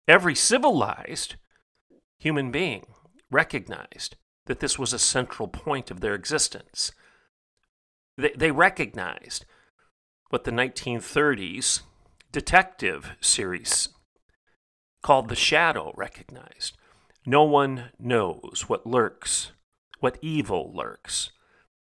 every 0.06 0.34
civilized 0.34 1.36
human 2.18 2.50
being 2.50 2.86
recognized 3.30 4.16
that 4.46 4.60
this 4.60 4.78
was 4.78 4.92
a 4.92 4.98
central 4.98 5.46
point 5.46 5.90
of 5.90 6.00
their 6.00 6.14
existence. 6.14 6.92
They, 8.16 8.32
they 8.36 8.50
recognized 8.50 9.44
what 10.30 10.44
the 10.44 10.50
1930s 10.50 11.82
detective 12.30 13.12
series 13.20 13.88
called 15.02 15.28
The 15.28 15.36
Shadow 15.36 15.92
recognized. 15.96 16.76
No 17.24 17.42
one 17.42 17.90
knows 17.98 18.64
what 18.68 18.86
lurks, 18.86 19.52
what 20.00 20.18
evil 20.20 20.72
lurks 20.74 21.30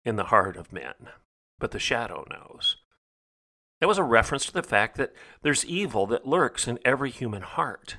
in 0.05 0.17
the 0.17 0.25
heart 0.25 0.57
of 0.57 0.73
men, 0.73 0.95
but 1.59 1.71
the 1.71 1.79
shadow 1.79 2.25
knows. 2.31 2.77
That 3.81 3.89
was 3.89 3.99
a 3.99 4.05
reference 4.05 4.47
to 4.47 4.53
the 4.53 4.63
fact 4.63 4.97
that 4.97 5.13
there's 5.43 5.65
evil 5.65 6.07
that 6.07 6.27
lurks 6.27 6.69
in 6.69 6.79
every 6.85 7.11
human 7.11 7.43
heart. 7.43 7.97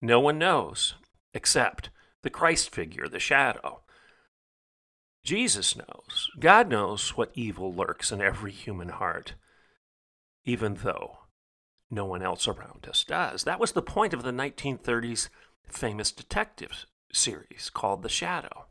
No 0.00 0.20
one 0.20 0.38
knows 0.38 0.94
except 1.32 1.90
the 2.22 2.30
Christ 2.30 2.74
figure, 2.74 3.08
the 3.08 3.18
shadow. 3.18 3.80
Jesus 5.24 5.76
knows. 5.76 6.30
God 6.38 6.68
knows 6.68 7.16
what 7.16 7.30
evil 7.34 7.72
lurks 7.72 8.12
in 8.12 8.20
every 8.20 8.52
human 8.52 8.90
heart, 8.90 9.34
even 10.44 10.74
though 10.82 11.19
no 11.90 12.04
one 12.04 12.22
else 12.22 12.46
around 12.46 12.86
us 12.88 13.04
does. 13.04 13.44
That 13.44 13.60
was 13.60 13.72
the 13.72 13.82
point 13.82 14.14
of 14.14 14.22
the 14.22 14.30
1930s 14.30 15.28
famous 15.66 16.12
detective 16.12 16.86
series 17.12 17.70
called 17.72 18.02
The 18.02 18.08
Shadow. 18.08 18.66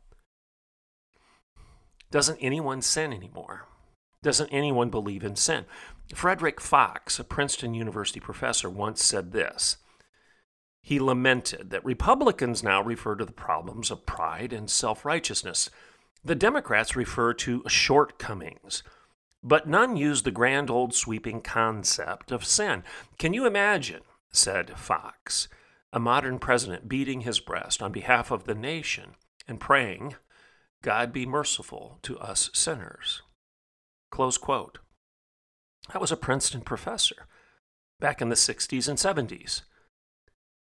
Doesn't 2.10 2.38
anyone 2.38 2.82
sin 2.82 3.12
anymore? 3.12 3.66
Doesn't 4.22 4.50
anyone 4.50 4.90
believe 4.90 5.24
in 5.24 5.36
sin? 5.36 5.64
Frederick 6.14 6.60
Fox, 6.60 7.18
a 7.18 7.24
Princeton 7.24 7.74
University 7.74 8.20
professor, 8.20 8.68
once 8.68 9.02
said 9.02 9.32
this 9.32 9.76
he 10.82 10.98
lamented 10.98 11.70
that 11.70 11.84
Republicans 11.84 12.62
now 12.62 12.82
refer 12.82 13.14
to 13.14 13.24
the 13.24 13.32
problems 13.32 13.90
of 13.90 14.06
pride 14.06 14.52
and 14.52 14.70
self 14.70 15.04
righteousness. 15.04 15.70
The 16.24 16.34
Democrats 16.34 16.96
refer 16.96 17.34
to 17.34 17.62
shortcomings, 17.68 18.82
but 19.42 19.68
none 19.68 19.96
use 19.96 20.22
the 20.22 20.30
grand 20.30 20.70
old 20.70 20.94
sweeping 20.94 21.40
concept 21.40 22.30
of 22.30 22.44
sin. 22.44 22.82
Can 23.18 23.32
you 23.32 23.46
imagine, 23.46 24.02
said 24.30 24.78
Fox, 24.78 25.48
a 25.92 25.98
modern 25.98 26.38
president 26.38 26.88
beating 26.88 27.22
his 27.22 27.40
breast 27.40 27.82
on 27.82 27.92
behalf 27.92 28.30
of 28.30 28.44
the 28.44 28.54
nation 28.54 29.14
and 29.48 29.58
praying, 29.58 30.14
God 30.82 31.12
be 31.12 31.26
merciful 31.26 31.98
to 32.02 32.18
us 32.18 32.50
sinners? 32.52 33.22
Close 34.10 34.38
quote. 34.38 34.78
That 35.92 36.00
was 36.00 36.12
a 36.12 36.16
Princeton 36.16 36.60
professor 36.60 37.26
back 37.98 38.20
in 38.20 38.28
the 38.28 38.34
60s 38.34 38.88
and 38.88 38.98
70s. 38.98 39.62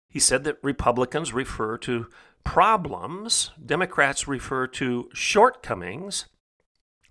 He 0.10 0.20
said 0.20 0.44
that 0.46 0.64
Republicans 0.64 1.34
refer 1.34 1.78
to 1.80 2.08
problems, 2.44 3.52
Democrats 3.64 4.28
refer 4.28 4.68
to 4.68 5.10
shortcomings, 5.14 6.26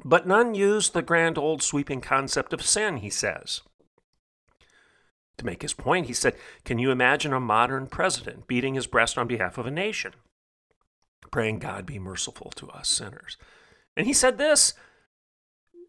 but 0.04 0.26
none 0.26 0.54
use 0.54 0.90
the 0.90 1.02
grand 1.02 1.38
old 1.38 1.62
sweeping 1.62 2.00
concept 2.00 2.52
of 2.52 2.62
sin, 2.62 2.98
he 2.98 3.10
says. 3.10 3.62
To 5.38 5.46
make 5.46 5.62
his 5.62 5.74
point, 5.74 6.06
he 6.06 6.12
said, 6.12 6.36
Can 6.64 6.78
you 6.78 6.90
imagine 6.90 7.32
a 7.32 7.40
modern 7.40 7.86
president 7.86 8.46
beating 8.46 8.74
his 8.74 8.86
breast 8.86 9.18
on 9.18 9.26
behalf 9.26 9.58
of 9.58 9.66
a 9.66 9.70
nation, 9.70 10.12
praying 11.30 11.58
God 11.58 11.86
be 11.86 11.98
merciful 11.98 12.52
to 12.56 12.68
us 12.70 12.88
sinners? 12.88 13.36
And 13.96 14.06
he 14.06 14.12
said 14.12 14.38
this 14.38 14.74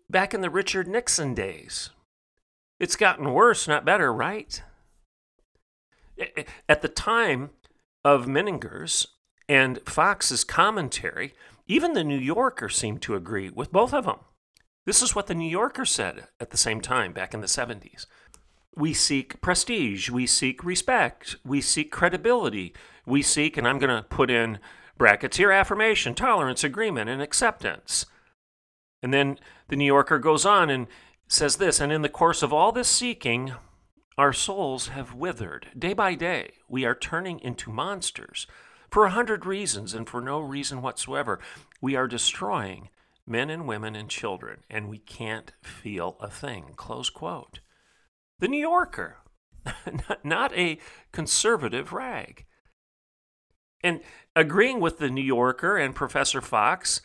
back 0.09 0.33
in 0.33 0.41
the 0.41 0.49
Richard 0.49 0.87
Nixon 0.87 1.33
days. 1.33 1.89
It's 2.79 2.95
gotten 2.95 3.31
worse, 3.31 3.67
not 3.67 3.85
better, 3.85 4.11
right? 4.11 4.61
At 6.67 6.81
the 6.81 6.87
time 6.87 7.51
of 8.03 8.25
Menninger's 8.25 9.07
and 9.47 9.79
Fox's 9.85 10.43
commentary, 10.43 11.33
even 11.67 11.93
the 11.93 12.03
New 12.03 12.17
Yorker 12.17 12.69
seemed 12.69 13.01
to 13.03 13.15
agree 13.15 13.49
with 13.49 13.71
both 13.71 13.93
of 13.93 14.05
them. 14.05 14.19
This 14.85 15.01
is 15.01 15.15
what 15.15 15.27
the 15.27 15.35
New 15.35 15.49
Yorker 15.49 15.85
said 15.85 16.27
at 16.39 16.51
the 16.51 16.57
same 16.57 16.79
time 16.79 17.11
back 17.11 17.33
in 17.33 17.41
the 17.41 17.47
70s. 17.47 18.05
We 18.75 18.93
seek 18.93 19.41
prestige, 19.41 20.09
we 20.09 20.27
seek 20.27 20.63
respect, 20.63 21.37
we 21.43 21.61
seek 21.61 21.91
credibility, 21.91 22.73
we 23.05 23.21
seek, 23.21 23.57
and 23.57 23.67
I'm 23.67 23.79
going 23.79 23.95
to 23.95 24.07
put 24.07 24.29
in 24.29 24.59
brackets 24.97 25.37
here 25.37 25.51
affirmation, 25.51 26.13
tolerance, 26.13 26.63
agreement, 26.63 27.09
and 27.09 27.21
acceptance. 27.21 28.05
And 29.01 29.13
then 29.13 29.39
the 29.69 29.75
New 29.75 29.85
Yorker 29.85 30.19
goes 30.19 30.45
on 30.45 30.69
and 30.69 30.87
says 31.27 31.55
this, 31.55 31.79
and 31.79 31.91
in 31.91 32.01
the 32.01 32.09
course 32.09 32.43
of 32.43 32.53
all 32.53 32.71
this 32.71 32.87
seeking, 32.87 33.53
our 34.17 34.33
souls 34.33 34.89
have 34.89 35.13
withered. 35.13 35.67
Day 35.77 35.93
by 35.93 36.15
day, 36.15 36.53
we 36.69 36.85
are 36.85 36.95
turning 36.95 37.39
into 37.39 37.71
monsters. 37.71 38.45
For 38.95 39.03
a 39.03 39.09
hundred 39.09 39.45
reasons 39.45 39.93
and 39.93 40.07
for 40.07 40.21
no 40.21 40.39
reason 40.39 40.81
whatsoever, 40.81 41.41
we 41.81 41.97
are 41.97 42.07
destroying 42.07 42.87
men 43.27 43.49
and 43.49 43.67
women 43.67 43.93
and 43.93 44.09
children, 44.09 44.63
and 44.69 44.87
we 44.87 44.99
can't 44.99 45.51
feel 45.61 46.15
a 46.21 46.29
thing. 46.29 46.71
Close 46.77 47.09
quote. 47.09 47.59
The 48.39 48.47
New 48.47 48.61
Yorker, 48.61 49.17
not 50.23 50.53
a 50.53 50.79
conservative 51.11 51.91
rag. 51.91 52.45
And 53.83 53.99
agreeing 54.33 54.79
with 54.79 54.99
the 54.99 55.09
New 55.09 55.25
Yorker 55.25 55.75
and 55.75 55.93
Professor 55.93 56.39
Fox, 56.39 57.01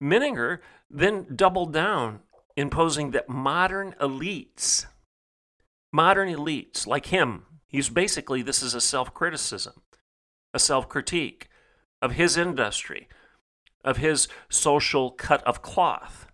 Menninger 0.00 0.60
then 0.88 1.26
doubled 1.34 1.72
down, 1.72 2.20
imposing 2.56 3.10
that 3.10 3.28
modern 3.28 3.96
elites 4.00 4.86
modern 5.90 6.28
elites 6.28 6.86
like 6.86 7.06
him, 7.06 7.46
he's 7.66 7.88
basically, 7.88 8.40
this 8.40 8.62
is 8.62 8.74
a 8.74 8.80
self 8.80 9.12
criticism, 9.12 9.74
a 10.54 10.58
self 10.58 10.88
critique 10.88 11.48
of 12.00 12.12
his 12.12 12.36
industry, 12.36 13.08
of 13.84 13.98
his 13.98 14.28
social 14.48 15.10
cut 15.10 15.42
of 15.44 15.60
cloth. 15.60 16.26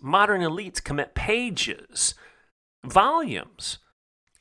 Modern 0.00 0.40
elites 0.40 0.82
commit 0.82 1.14
pages, 1.14 2.14
volumes 2.84 3.78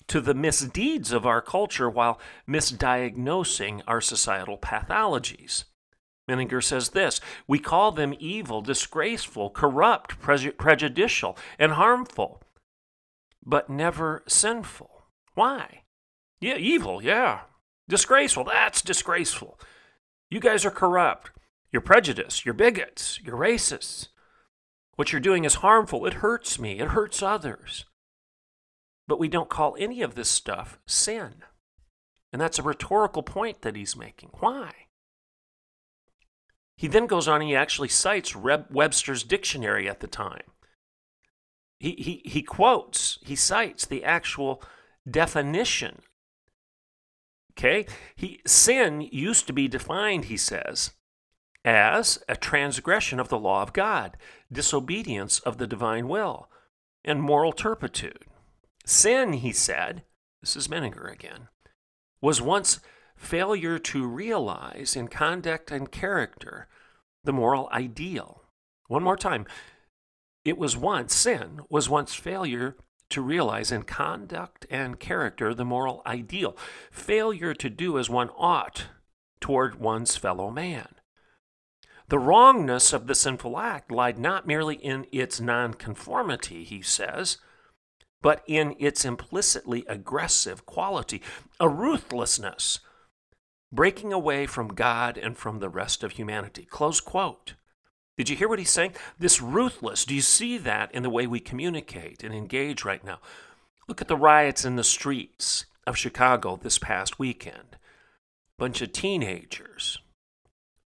to 0.07 0.21
the 0.21 0.33
misdeeds 0.33 1.11
of 1.11 1.25
our 1.25 1.41
culture 1.41 1.89
while 1.89 2.19
misdiagnosing 2.47 3.81
our 3.87 3.99
societal 3.99 4.57
pathologies. 4.57 5.65
Menninger 6.29 6.63
says 6.63 6.89
this 6.89 7.19
We 7.47 7.59
call 7.59 7.91
them 7.91 8.13
evil, 8.19 8.61
disgraceful, 8.61 9.49
corrupt, 9.49 10.19
prejudicial, 10.19 11.37
and 11.57 11.73
harmful 11.73 12.43
but 13.45 13.69
never 13.69 14.23
sinful. 14.27 15.05
Why? 15.33 15.81
Yeah, 16.39 16.57
evil, 16.57 17.03
yeah. 17.03 17.41
Disgraceful, 17.89 18.45
that's 18.45 18.81
disgraceful. 18.81 19.59
You 20.29 20.39
guys 20.39 20.63
are 20.63 20.71
corrupt. 20.71 21.31
You're 21.71 21.81
prejudiced. 21.81 22.45
You're 22.45 22.53
bigots. 22.53 23.19
You're 23.21 23.35
racists. 23.35 24.07
What 24.95 25.11
you're 25.11 25.19
doing 25.19 25.43
is 25.43 25.55
harmful. 25.55 26.05
It 26.05 26.15
hurts 26.15 26.57
me. 26.57 26.79
It 26.79 26.89
hurts 26.89 27.21
others. 27.21 27.85
But 29.07 29.19
we 29.19 29.27
don't 29.27 29.49
call 29.49 29.75
any 29.77 30.01
of 30.01 30.15
this 30.15 30.29
stuff 30.29 30.79
sin. 30.85 31.43
And 32.31 32.41
that's 32.41 32.59
a 32.59 32.63
rhetorical 32.63 33.23
point 33.23 33.63
that 33.63 33.75
he's 33.75 33.97
making. 33.97 34.29
Why? 34.39 34.71
He 36.77 36.87
then 36.87 37.07
goes 37.07 37.27
on 37.27 37.41
and 37.41 37.49
he 37.49 37.55
actually 37.57 37.89
cites 37.89 38.35
Webster's 38.35 39.23
dictionary 39.23 39.89
at 39.89 39.99
the 39.99 40.07
time 40.07 40.43
he, 41.79 41.91
he, 41.91 42.29
he 42.29 42.41
quotes, 42.41 43.19
he 43.21 43.35
cites 43.35 43.85
the 43.85 44.03
actual 44.03 44.61
definition. 45.09 46.01
Okay? 47.59 47.85
He, 48.15 48.39
sin 48.47 49.01
used 49.11 49.45
to 49.47 49.53
be 49.53 49.67
defined, 49.67 50.25
he 50.25 50.37
says, 50.37 50.93
as 51.65 52.23
a 52.29 52.37
transgression 52.37 53.19
of 53.19 53.27
the 53.27 53.37
law 53.37 53.61
of 53.61 53.73
God, 53.73 54.15
disobedience 54.49 55.39
of 55.39 55.57
the 55.57 55.67
divine 55.67 56.07
will, 56.07 56.49
and 57.03 57.21
moral 57.21 57.51
turpitude. 57.51 58.25
Sin, 58.85 59.33
he 59.33 59.51
said, 59.51 60.03
this 60.41 60.55
is 60.55 60.69
Menninger 60.69 61.11
again, 61.11 61.49
was 62.21 62.41
once 62.41 62.79
failure 63.17 63.77
to 63.77 64.07
realize 64.07 64.95
in 64.95 65.09
conduct 65.09 65.69
and 65.69 65.91
character 65.91 66.69
the 67.25 67.33
moral 67.33 67.67
ideal. 67.73 68.43
One 68.87 69.03
more 69.03 69.17
time. 69.17 69.45
It 70.45 70.57
was 70.57 70.77
once, 70.77 71.13
sin 71.13 71.59
was 71.69 71.89
once 71.89 72.15
failure 72.15 72.77
to 73.09 73.21
realize 73.21 73.71
in 73.71 73.83
conduct 73.83 74.65
and 74.69 74.99
character 74.99 75.53
the 75.53 75.65
moral 75.65 76.01
ideal, 76.05 76.55
failure 76.91 77.53
to 77.53 77.69
do 77.69 77.97
as 77.97 78.09
one 78.09 78.29
ought 78.37 78.85
toward 79.39 79.79
one's 79.79 80.15
fellow 80.15 80.51
man. 80.51 80.87
The 82.09 82.19
wrongness 82.19 82.91
of 82.91 83.07
the 83.07 83.15
sinful 83.15 83.57
act 83.59 83.91
lied 83.91 84.17
not 84.17 84.47
merely 84.47 84.75
in 84.75 85.05
its 85.11 85.39
nonconformity, 85.39 86.63
he 86.63 86.81
says, 86.81 87.37
but 88.21 88.43
in 88.47 88.75
its 88.79 89.05
implicitly 89.05 89.85
aggressive 89.87 90.65
quality, 90.65 91.21
a 91.59 91.69
ruthlessness, 91.69 92.79
breaking 93.71 94.11
away 94.11 94.45
from 94.45 94.69
God 94.69 95.17
and 95.17 95.37
from 95.37 95.59
the 95.59 95.69
rest 95.69 96.03
of 96.03 96.13
humanity. 96.13 96.65
Close 96.65 96.99
quote. 96.99 97.53
Did 98.19 98.27
you 98.27 98.35
hear 98.35 98.49
what 98.49 98.59
he's 98.59 98.69
saying? 98.69 98.95
This 99.17 99.41
ruthless, 99.41 100.03
do 100.03 100.13
you 100.13 100.19
see 100.19 100.57
that 100.57 100.93
in 100.93 101.03
the 101.03 101.09
way 101.09 101.25
we 101.25 101.39
communicate 101.39 102.21
and 102.21 102.35
engage 102.35 102.83
right 102.83 103.01
now? 103.01 103.19
Look 103.87 104.01
at 104.01 104.09
the 104.09 104.17
riots 104.17 104.65
in 104.65 104.75
the 104.75 104.83
streets 104.83 105.67
of 105.87 105.95
Chicago 105.95 106.59
this 106.61 106.77
past 106.77 107.17
weekend. 107.17 107.77
Bunch 108.57 108.81
of 108.81 108.91
teenagers, 108.91 109.99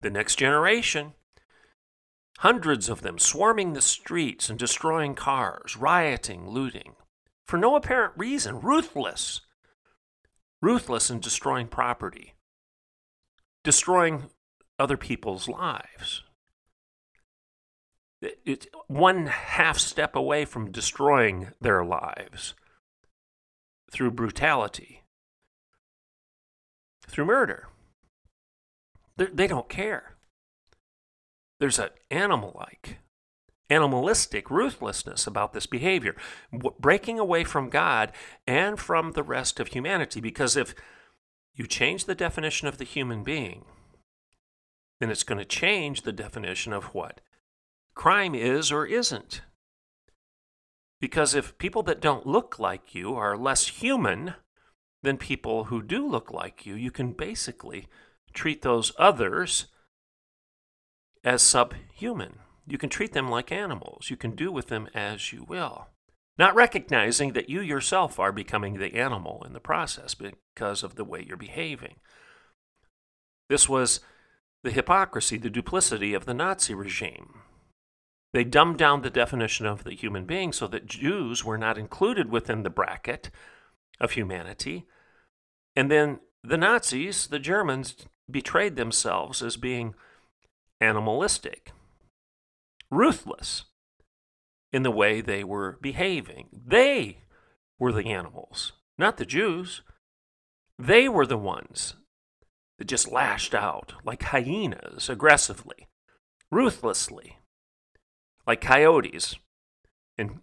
the 0.01 0.09
next 0.09 0.35
generation, 0.35 1.13
hundreds 2.39 2.89
of 2.89 2.99
them 2.99 3.17
swarming 3.17 3.71
the 3.71 3.81
streets 3.81 4.49
and 4.49 4.59
destroying 4.59 5.15
cars, 5.15 5.77
rioting, 5.77 6.49
looting, 6.49 6.95
for 7.47 7.57
no 7.57 7.77
apparent 7.77 8.11
reason, 8.17 8.59
ruthless, 8.59 9.39
ruthless 10.61 11.09
in 11.09 11.21
destroying 11.21 11.67
property, 11.67 12.33
destroying 13.63 14.25
other 14.77 14.97
people's 14.97 15.47
lives. 15.47 16.23
It's 18.45 18.67
one 18.87 19.25
half 19.27 19.79
step 19.79 20.15
away 20.15 20.45
from 20.45 20.71
destroying 20.71 21.49
their 21.59 21.83
lives 21.83 22.53
through 23.91 24.11
brutality, 24.11 25.03
through 27.07 27.25
murder. 27.25 27.67
They're, 29.17 29.29
they 29.33 29.47
do 29.47 29.55
not 29.55 29.69
care. 29.69 30.15
There's 31.59 31.79
an 31.79 31.89
animal 32.09 32.55
like, 32.57 32.99
animalistic 33.69 34.49
ruthlessness 34.51 35.25
about 35.25 35.53
this 35.53 35.65
behavior, 35.65 36.15
breaking 36.79 37.19
away 37.19 37.43
from 37.43 37.69
God 37.69 38.11
and 38.45 38.79
from 38.79 39.13
the 39.13 39.23
rest 39.23 39.59
of 39.59 39.69
humanity. 39.69 40.21
Because 40.21 40.55
if 40.55 40.75
you 41.55 41.65
change 41.65 42.05
the 42.05 42.15
definition 42.15 42.67
of 42.67 42.77
the 42.77 42.83
human 42.83 43.23
being, 43.23 43.65
then 44.99 45.09
it's 45.09 45.23
going 45.23 45.39
to 45.39 45.45
change 45.45 46.01
the 46.01 46.11
definition 46.11 46.73
of 46.73 46.93
what 46.95 47.21
crime 47.93 48.35
is 48.35 48.71
or 48.71 48.85
isn't. 48.85 49.41
Because 50.99 51.33
if 51.33 51.57
people 51.57 51.83
that 51.83 51.99
don't 51.99 52.27
look 52.27 52.59
like 52.59 52.93
you 52.93 53.15
are 53.15 53.35
less 53.35 53.67
human 53.67 54.35
than 55.01 55.17
people 55.17 55.65
who 55.65 55.81
do 55.81 56.07
look 56.07 56.31
like 56.31 56.65
you, 56.65 56.75
you 56.75 56.91
can 56.91 57.13
basically 57.13 57.87
treat 58.33 58.61
those 58.61 58.91
others 58.99 59.67
as 61.23 61.41
subhuman. 61.41 62.39
You 62.67 62.77
can 62.77 62.89
treat 62.89 63.13
them 63.13 63.29
like 63.29 63.51
animals. 63.51 64.09
You 64.09 64.17
can 64.17 64.35
do 64.35 64.51
with 64.51 64.67
them 64.67 64.87
as 64.93 65.33
you 65.33 65.43
will. 65.43 65.87
Not 66.37 66.55
recognizing 66.55 67.33
that 67.33 67.49
you 67.49 67.61
yourself 67.61 68.19
are 68.19 68.31
becoming 68.31 68.75
the 68.77 68.95
animal 68.95 69.43
in 69.45 69.53
the 69.53 69.59
process 69.59 70.15
because 70.15 70.83
of 70.83 70.95
the 70.95 71.03
way 71.03 71.23
you're 71.27 71.37
behaving. 71.37 71.95
This 73.49 73.67
was 73.67 73.99
the 74.63 74.71
hypocrisy, 74.71 75.37
the 75.37 75.49
duplicity 75.49 76.13
of 76.13 76.25
the 76.25 76.33
Nazi 76.33 76.73
regime. 76.73 77.41
They 78.33 78.43
dumbed 78.43 78.77
down 78.77 79.01
the 79.01 79.09
definition 79.09 79.65
of 79.65 79.83
the 79.83 79.93
human 79.93 80.25
being 80.25 80.53
so 80.53 80.67
that 80.67 80.85
Jews 80.85 81.43
were 81.43 81.57
not 81.57 81.77
included 81.77 82.31
within 82.31 82.63
the 82.63 82.69
bracket 82.69 83.29
of 83.99 84.11
humanity. 84.11 84.87
And 85.75 85.91
then 85.91 86.19
the 86.43 86.57
Nazis, 86.57 87.27
the 87.27 87.39
Germans, 87.39 87.95
betrayed 88.29 88.75
themselves 88.77 89.41
as 89.41 89.57
being 89.57 89.95
animalistic, 90.79 91.71
ruthless 92.89 93.65
in 94.71 94.83
the 94.83 94.91
way 94.91 95.19
they 95.19 95.43
were 95.43 95.77
behaving. 95.81 96.47
They 96.51 97.23
were 97.77 97.91
the 97.91 98.05
animals, 98.05 98.73
not 98.97 99.17
the 99.17 99.25
Jews. 99.25 99.81
They 100.79 101.09
were 101.09 101.25
the 101.25 101.37
ones 101.37 101.95
that 102.79 102.85
just 102.85 103.11
lashed 103.11 103.53
out 103.53 103.93
like 104.03 104.23
hyenas 104.23 105.09
aggressively, 105.09 105.89
ruthlessly, 106.49 107.37
like 108.51 108.59
coyotes. 108.59 109.37
In, 110.17 110.41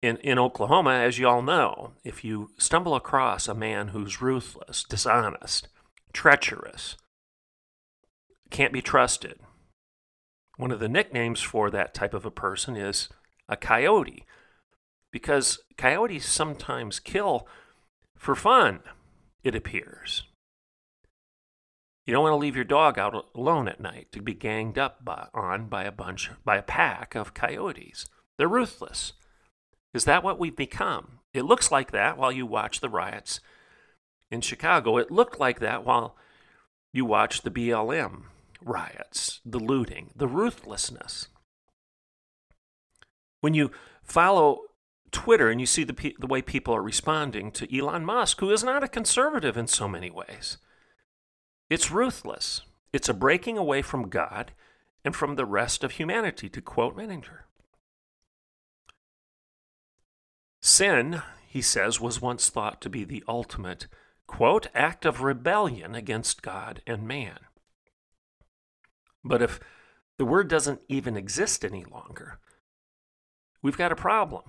in, 0.00 0.16
in 0.18 0.38
Oklahoma, 0.38 0.92
as 0.92 1.18
you 1.18 1.28
all 1.28 1.42
know, 1.42 1.92
if 2.02 2.24
you 2.24 2.48
stumble 2.56 2.94
across 2.94 3.46
a 3.46 3.54
man 3.54 3.88
who's 3.88 4.22
ruthless, 4.22 4.82
dishonest, 4.82 5.68
treacherous, 6.14 6.96
can't 8.48 8.72
be 8.72 8.80
trusted, 8.80 9.38
one 10.56 10.70
of 10.70 10.80
the 10.80 10.88
nicknames 10.88 11.42
for 11.42 11.68
that 11.68 11.92
type 11.92 12.14
of 12.14 12.24
a 12.24 12.30
person 12.30 12.74
is 12.74 13.10
a 13.50 13.56
coyote, 13.56 14.24
because 15.12 15.58
coyotes 15.76 16.24
sometimes 16.24 16.98
kill 16.98 17.46
for 18.16 18.34
fun, 18.34 18.80
it 19.44 19.54
appears. 19.54 20.24
You 22.06 22.12
don't 22.12 22.22
want 22.22 22.34
to 22.34 22.36
leave 22.36 22.54
your 22.54 22.64
dog 22.64 22.98
out 22.98 23.26
alone 23.34 23.66
at 23.66 23.80
night 23.80 24.12
to 24.12 24.22
be 24.22 24.32
ganged 24.32 24.78
up 24.78 25.04
by, 25.04 25.26
on 25.34 25.66
by 25.66 25.84
a 25.84 25.92
bunch, 25.92 26.30
by 26.44 26.56
a 26.56 26.62
pack 26.62 27.16
of 27.16 27.34
coyotes. 27.34 28.06
They're 28.38 28.46
ruthless. 28.46 29.14
Is 29.92 30.04
that 30.04 30.22
what 30.22 30.38
we've 30.38 30.54
become? 30.54 31.18
It 31.34 31.42
looks 31.42 31.72
like 31.72 31.90
that 31.90 32.16
while 32.16 32.30
you 32.30 32.46
watch 32.46 32.80
the 32.80 32.88
riots 32.88 33.40
in 34.30 34.40
Chicago. 34.40 34.98
It 34.98 35.10
looked 35.10 35.40
like 35.40 35.58
that 35.60 35.84
while 35.84 36.16
you 36.92 37.04
watch 37.04 37.42
the 37.42 37.50
BLM 37.50 38.22
riots, 38.62 39.40
the 39.44 39.58
looting, 39.58 40.10
the 40.14 40.28
ruthlessness. 40.28 41.28
When 43.40 43.54
you 43.54 43.72
follow 44.04 44.60
Twitter 45.10 45.50
and 45.50 45.60
you 45.60 45.66
see 45.66 45.82
the, 45.82 46.14
the 46.18 46.26
way 46.26 46.40
people 46.40 46.74
are 46.74 46.82
responding 46.82 47.50
to 47.52 47.76
Elon 47.76 48.04
Musk, 48.04 48.40
who 48.40 48.50
is 48.50 48.62
not 48.62 48.84
a 48.84 48.88
conservative 48.88 49.56
in 49.56 49.66
so 49.66 49.88
many 49.88 50.10
ways, 50.10 50.58
it's 51.68 51.90
ruthless. 51.90 52.62
It's 52.92 53.08
a 53.08 53.14
breaking 53.14 53.58
away 53.58 53.82
from 53.82 54.08
God 54.08 54.52
and 55.04 55.14
from 55.14 55.36
the 55.36 55.44
rest 55.44 55.84
of 55.84 55.92
humanity, 55.92 56.48
to 56.48 56.60
quote 56.60 56.96
Menninger. 56.96 57.40
Sin, 60.60 61.22
he 61.46 61.62
says, 61.62 62.00
was 62.00 62.20
once 62.20 62.48
thought 62.50 62.80
to 62.80 62.90
be 62.90 63.04
the 63.04 63.22
ultimate, 63.28 63.86
quote, 64.26 64.66
act 64.74 65.04
of 65.04 65.22
rebellion 65.22 65.94
against 65.94 66.42
God 66.42 66.82
and 66.86 67.06
man. 67.06 67.38
But 69.22 69.42
if 69.42 69.60
the 70.18 70.24
word 70.24 70.48
doesn't 70.48 70.80
even 70.88 71.16
exist 71.16 71.64
any 71.64 71.84
longer, 71.84 72.38
we've 73.62 73.76
got 73.76 73.92
a 73.92 73.96
problem. 73.96 74.42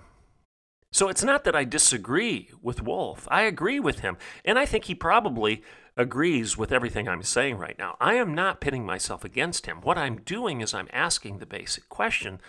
So 0.91 1.10
it's 1.10 1.23
not 1.23 1.43
that 1.43 1.56
I 1.56 1.65
disagree 1.65 2.49
with 2.62 2.82
Wolfe. 2.82 3.27
I 3.30 3.43
agree 3.43 3.80
with 3.80 3.99
him. 3.99 4.17
And 4.45 4.58
I 4.58 4.65
think 4.65 4.86
he 4.86 4.95
probably 4.95 5.62
agrees 5.98 6.58
with 6.58 6.72
everything 6.72 7.08
I'm 7.08 7.24
saying 7.24 7.58
right 7.58 7.78
now. 7.78 7.98
I 8.00 8.14
am 8.14 8.36
not 8.36 8.62
pitting 8.62 8.86
myself 8.86 9.26
against 9.26 9.66
him. 9.66 9.82
What 9.82 9.98
I'm 9.98 10.22
doing 10.22 10.62
is 10.62 10.74
I'm 10.74 10.88
asking 10.94 11.40
the 11.40 11.46
basic 11.46 11.90
question 11.90 12.40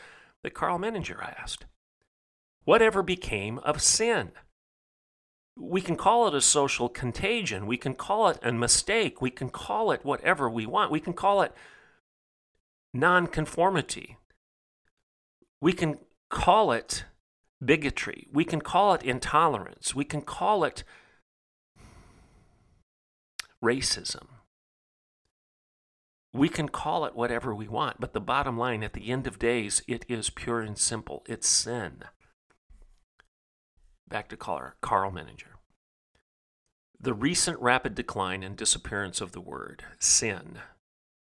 that 0.43 0.55
Karl 0.55 0.79
Menninger 0.79 1.21
asked 1.21 1.65
Whatever 2.65 3.03
became 3.03 3.59
of 3.61 3.81
sin? 3.81 4.33
We 5.57 5.81
can 5.81 5.97
call 5.97 6.29
it 6.29 6.35
a 6.35 6.43
social 6.43 6.89
contagion. 6.89 7.67
We 7.67 7.79
can 7.79 7.95
call 7.95 8.29
it 8.29 8.39
a 8.43 8.53
mistake. 8.53 9.23
We 9.23 9.31
can 9.31 9.49
call 9.49 9.91
it 9.91 10.05
whatever 10.05 10.49
we 10.49 10.67
want. 10.67 10.93
We 10.93 11.01
can 11.01 11.15
call 11.15 11.41
it 11.41 11.53
nonconformity. 12.93 14.19
We 15.61 15.73
can 15.73 15.99
call 16.29 16.71
it 16.71 17.05
bigotry. 17.65 18.29
We 18.33 18.45
can 18.45 18.61
call 18.61 18.95
it 18.95 19.03
intolerance. 19.03 19.95
We 19.95 20.05
can 20.05 20.21
call 20.21 20.63
it 20.63 20.85
racism. 23.63 24.27
We 26.33 26.49
can 26.49 26.69
call 26.69 27.05
it 27.05 27.15
whatever 27.15 27.55
we 27.55 27.69
want, 27.69 28.01
but 28.01 28.13
the 28.13 28.21
bottom 28.21 28.59
line 28.59 28.83
at 28.83 28.93
the 28.93 29.11
end 29.11 29.27
of 29.27 29.39
days, 29.39 29.83
it 29.89 30.05
is 30.09 30.31
pure 30.31 30.61
and 30.61 30.77
simple. 30.77 31.25
It's 31.27 31.49
sin. 31.49 32.05
Back 34.07 34.29
to 34.29 34.37
Karl, 34.37 34.73
Karl 34.81 35.11
Menninger. 35.11 35.57
The 37.01 37.15
recent 37.15 37.61
rapid 37.61 37.95
decline 37.95 38.43
and 38.43 38.57
disappearance 38.57 39.21
of 39.21 39.33
the 39.33 39.41
word 39.41 39.85
sin 39.99 40.59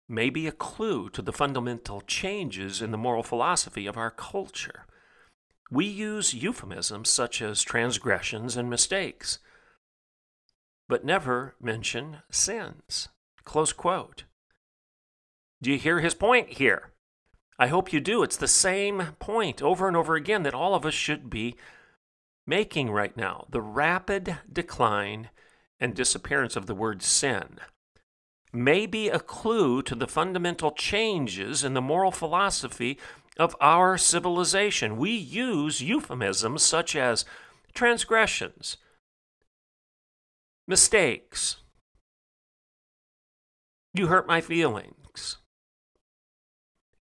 may 0.08 0.30
be 0.30 0.46
a 0.48 0.52
clue 0.52 1.10
to 1.10 1.22
the 1.22 1.34
fundamental 1.34 2.02
changes 2.02 2.82
in 2.82 2.92
the 2.92 2.98
moral 2.98 3.24
philosophy 3.24 3.88
of 3.88 3.98
our 3.98 4.12
culture. 4.12 4.86
We 5.72 5.86
use 5.86 6.36
euphemisms 6.36 7.10
such 7.10 7.42
as 7.42 7.64
transgressions 7.64 8.56
and 8.56 8.70
mistakes, 8.70 9.40
but 10.88 11.06
never 11.06 11.56
mention 11.62 12.18
sins. 12.30 13.10
Close 13.44 13.74
quote. 13.74 14.24
Do 15.62 15.72
you 15.72 15.78
hear 15.78 16.00
his 16.00 16.14
point 16.14 16.50
here? 16.50 16.92
I 17.58 17.68
hope 17.68 17.94
you 17.94 18.00
do. 18.00 18.22
It's 18.24 18.38
the 18.38 18.48
same 18.48 19.16
point 19.20 19.62
over 19.62 19.88
and 19.88 19.96
over 19.96 20.16
again 20.16 20.44
that 20.44 20.54
all 20.54 20.76
of 20.76 20.86
us 20.86 20.94
should 20.94 21.30
be 21.30 21.56
making 22.46 22.92
right 22.92 23.16
now 23.16 23.46
the 23.50 23.62
rapid 23.62 24.38
decline 24.52 25.30
and 25.80 25.94
disappearance 25.94 26.56
of 26.56 26.66
the 26.66 26.76
word 26.76 27.02
sin 27.02 27.60
may 28.56 28.86
be 28.86 29.10
a 29.10 29.20
clue 29.20 29.82
to 29.82 29.96
the 29.96 30.08
fundamental 30.08 30.72
changes 30.72 31.64
in 31.64 31.74
the 31.74 31.82
moral 31.82 32.12
philosophy 32.12 32.98
of 33.38 33.56
our 33.60 33.98
civilization. 33.98 34.98
We 34.98 35.12
use 35.12 35.82
euphemisms 35.82 36.64
such 36.64 36.96
as 36.96 37.26
transgressions, 37.74 38.78
mistakes, 40.68 41.58
you 43.94 44.08
hurt 44.08 44.28
my 44.28 44.42
feelings. 44.42 45.38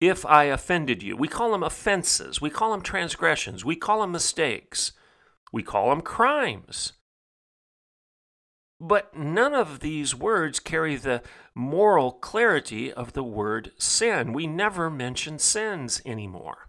if 0.02 0.26
I 0.26 0.44
offended 0.44 1.02
you. 1.02 1.16
We 1.16 1.28
call 1.28 1.52
them 1.52 1.62
offenses. 1.62 2.40
We 2.40 2.50
call 2.50 2.72
them 2.72 2.82
transgressions. 2.82 3.64
We 3.64 3.76
call 3.76 4.00
them 4.00 4.10
mistakes. 4.10 4.92
We 5.52 5.62
call 5.62 5.90
them 5.90 6.00
crimes. 6.00 6.94
But 8.80 9.16
none 9.16 9.54
of 9.54 9.78
these 9.78 10.12
words 10.12 10.58
carry 10.58 10.96
the 10.96 11.22
moral 11.54 12.10
clarity 12.10 12.92
of 12.92 13.12
the 13.12 13.22
word 13.22 13.70
sin. 13.78 14.32
We 14.32 14.48
never 14.48 14.90
mention 14.90 15.38
sins 15.38 16.02
anymore. 16.04 16.66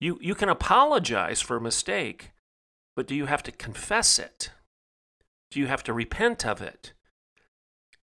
You, 0.00 0.18
you 0.22 0.34
can 0.34 0.48
apologize 0.48 1.42
for 1.42 1.58
a 1.58 1.60
mistake, 1.60 2.31
but 2.94 3.06
do 3.06 3.14
you 3.14 3.26
have 3.26 3.42
to 3.44 3.52
confess 3.52 4.18
it? 4.18 4.50
Do 5.50 5.60
you 5.60 5.66
have 5.66 5.82
to 5.84 5.92
repent 5.92 6.46
of 6.46 6.60
it? 6.60 6.92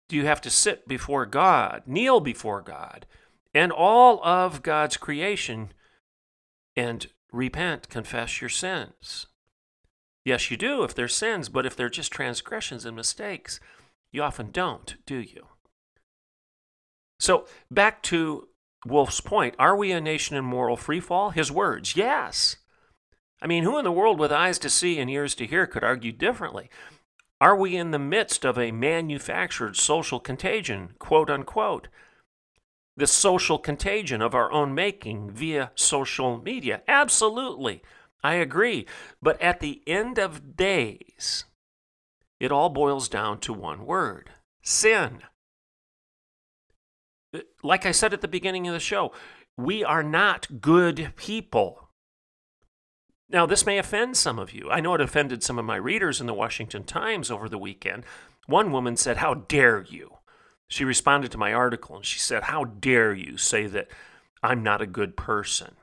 Do 0.09 0.17
you 0.17 0.27
have 0.27 0.41
to 0.43 0.51
sit 0.51 0.89
before 0.89 1.27
God, 1.27 1.83
kneel 1.87 2.21
before 2.21 2.63
God, 2.63 3.07
and 3.55 3.73
all 3.73 4.25
of 4.25 4.63
God's 4.63 4.97
creation 4.97 5.73
and 6.77 7.07
repent, 7.33 7.89
confess 7.89 8.41
your 8.41 8.49
sins? 8.49 9.27
Yes, 10.25 10.51
you 10.51 10.57
do 10.57 10.83
if 10.83 10.95
they're 10.95 11.09
sins, 11.09 11.49
but 11.49 11.67
if 11.67 11.75
they're 11.75 11.89
just 11.89 12.13
transgressions 12.13 12.85
and 12.85 12.97
mistakes, 12.97 13.61
you 14.13 14.23
often 14.23 14.51
don't, 14.51 14.97
do 15.07 15.17
you? 15.17 15.47
So, 17.21 17.47
back 17.71 18.03
to 18.05 18.49
Wolfe's 18.87 19.21
point 19.21 19.55
are 19.59 19.77
we 19.77 19.91
a 19.91 20.01
nation 20.01 20.37
in 20.37 20.45
moral 20.45 20.77
freefall? 20.77 21.33
His 21.33 21.51
words, 21.51 21.97
yes. 21.97 22.57
I 23.41 23.47
mean, 23.47 23.65
who 23.65 23.79
in 23.79 23.85
the 23.85 23.93
world 23.93 24.19
with 24.19 24.33
eyes 24.33 24.59
to 24.61 24.71
see 24.71 24.99
and 24.99 25.09
ears 25.09 25.35
to 25.37 25.47
hear 25.47 25.67
could 25.67 25.85
argue 25.85 26.13
differently? 26.13 26.71
Are 27.41 27.57
we 27.57 27.77
in 27.77 27.93
the 27.93 27.99
midst 27.99 28.45
of 28.45 28.59
a 28.59 28.73
manufactured 28.73 29.77
social 29.77 30.19
contagion, 30.19 30.95
quote 30.99 31.31
unquote? 31.31 31.89
The 32.97 33.07
social 33.07 33.59
contagion 33.59 34.21
of 34.21 34.35
our 34.35 34.51
own 34.51 34.75
making 34.75 35.31
via 35.31 35.71
social 35.77 36.43
media? 36.43 36.83
Absolutely. 36.89 37.83
I 38.25 38.35
agree. 38.35 38.87
But 39.23 39.41
at 39.41 39.61
the 39.61 39.83
end 39.87 40.19
of 40.19 40.57
days, 40.57 41.45
it 42.41 42.51
all 42.51 42.71
boils 42.71 43.09
down 43.09 43.39
to 43.41 43.53
one 43.53 43.87
word 43.87 44.31
sin. 44.63 45.21
Uh, 47.33 47.41
like 47.63 47.87
I 47.87 47.93
said 47.93 48.13
at 48.13 48.21
the 48.21 48.29
beginning 48.29 48.67
of 48.67 48.75
the 48.75 48.81
show, 48.81 49.13
we 49.57 49.85
are 49.85 50.03
not 50.03 50.61
good 50.61 51.13
people. 51.17 51.88
Now, 53.31 53.45
this 53.45 53.67
may 53.67 53.79
offend 53.79 54.17
some 54.17 54.39
of 54.39 54.53
you. 54.53 54.71
I 54.71 54.81
know 54.81 54.95
it 54.95 55.01
offended 55.01 55.43
some 55.43 55.59
of 55.59 55.65
my 55.65 55.77
readers 55.77 56.21
in 56.21 56.27
the 56.27 56.35
Washington 56.35 56.85
Times 56.85 57.31
over 57.31 57.49
the 57.49 57.59
weekend. 57.59 58.05
One 58.47 58.73
woman 58.73 58.97
said, 58.97 59.19
How 59.19 59.35
dare 59.35 59.83
you? 59.83 60.19
She 60.69 60.85
responded 60.85 61.31
to 61.33 61.39
my 61.39 61.53
article 61.53 61.97
and 61.97 62.05
she 62.05 62.19
said, 62.19 62.45
How 62.45 62.65
dare 62.65 63.13
you 63.13 63.37
say 63.37 63.67
that 63.67 63.89
I'm 64.43 64.63
not 64.63 64.81
a 64.81 64.87
good 64.87 65.17
person? 65.17 65.77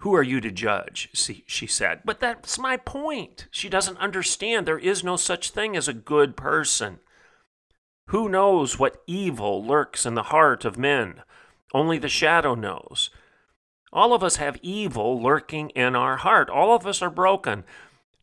Who 0.00 0.14
are 0.14 0.22
you 0.22 0.42
to 0.42 0.50
judge? 0.50 1.08
She 1.46 1.66
said. 1.66 2.00
But 2.04 2.20
that's 2.20 2.58
my 2.58 2.76
point. 2.76 3.46
She 3.50 3.70
doesn't 3.70 3.98
understand 3.98 4.66
there 4.66 4.78
is 4.78 5.02
no 5.02 5.16
such 5.16 5.50
thing 5.50 5.74
as 5.74 5.88
a 5.88 5.94
good 5.94 6.36
person. 6.36 7.00
Who 8.08 8.28
knows 8.28 8.78
what 8.78 9.02
evil 9.06 9.64
lurks 9.64 10.04
in 10.04 10.14
the 10.14 10.24
heart 10.24 10.66
of 10.66 10.78
men? 10.78 11.22
Only 11.72 11.98
the 11.98 12.08
shadow 12.08 12.54
knows. 12.54 13.10
All 13.92 14.12
of 14.12 14.22
us 14.22 14.36
have 14.36 14.58
evil 14.62 15.22
lurking 15.22 15.70
in 15.70 15.96
our 15.96 16.18
heart. 16.18 16.50
All 16.50 16.74
of 16.74 16.86
us 16.86 17.02
are 17.02 17.10
broken. 17.10 17.64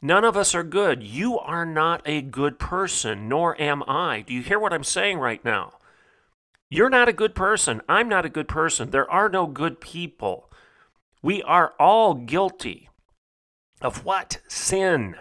None 0.01 0.23
of 0.23 0.35
us 0.35 0.53
are 0.53 0.63
good. 0.63 1.03
You 1.03 1.39
are 1.39 1.65
not 1.65 2.01
a 2.05 2.21
good 2.21 2.59
person, 2.59 3.29
nor 3.29 3.59
am 3.61 3.83
I. 3.87 4.21
Do 4.21 4.33
you 4.33 4.41
hear 4.41 4.59
what 4.59 4.73
I'm 4.73 4.83
saying 4.83 5.19
right 5.19 5.43
now? 5.43 5.73
You're 6.69 6.89
not 6.89 7.07
a 7.07 7.13
good 7.13 7.35
person. 7.35 7.81
I'm 7.87 8.09
not 8.09 8.25
a 8.25 8.29
good 8.29 8.47
person. 8.47 8.89
There 8.89 9.09
are 9.09 9.29
no 9.29 9.47
good 9.47 9.79
people. 9.79 10.51
We 11.21 11.41
are 11.43 11.73
all 11.79 12.15
guilty 12.15 12.89
of 13.81 14.03
what? 14.03 14.41
Sin. 14.47 15.15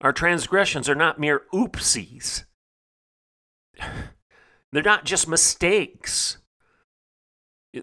Our 0.00 0.12
transgressions 0.12 0.88
are 0.88 0.94
not 0.94 1.18
mere 1.18 1.42
oopsies, 1.52 2.44
they're 4.70 4.82
not 4.82 5.04
just 5.04 5.26
mistakes, 5.26 6.36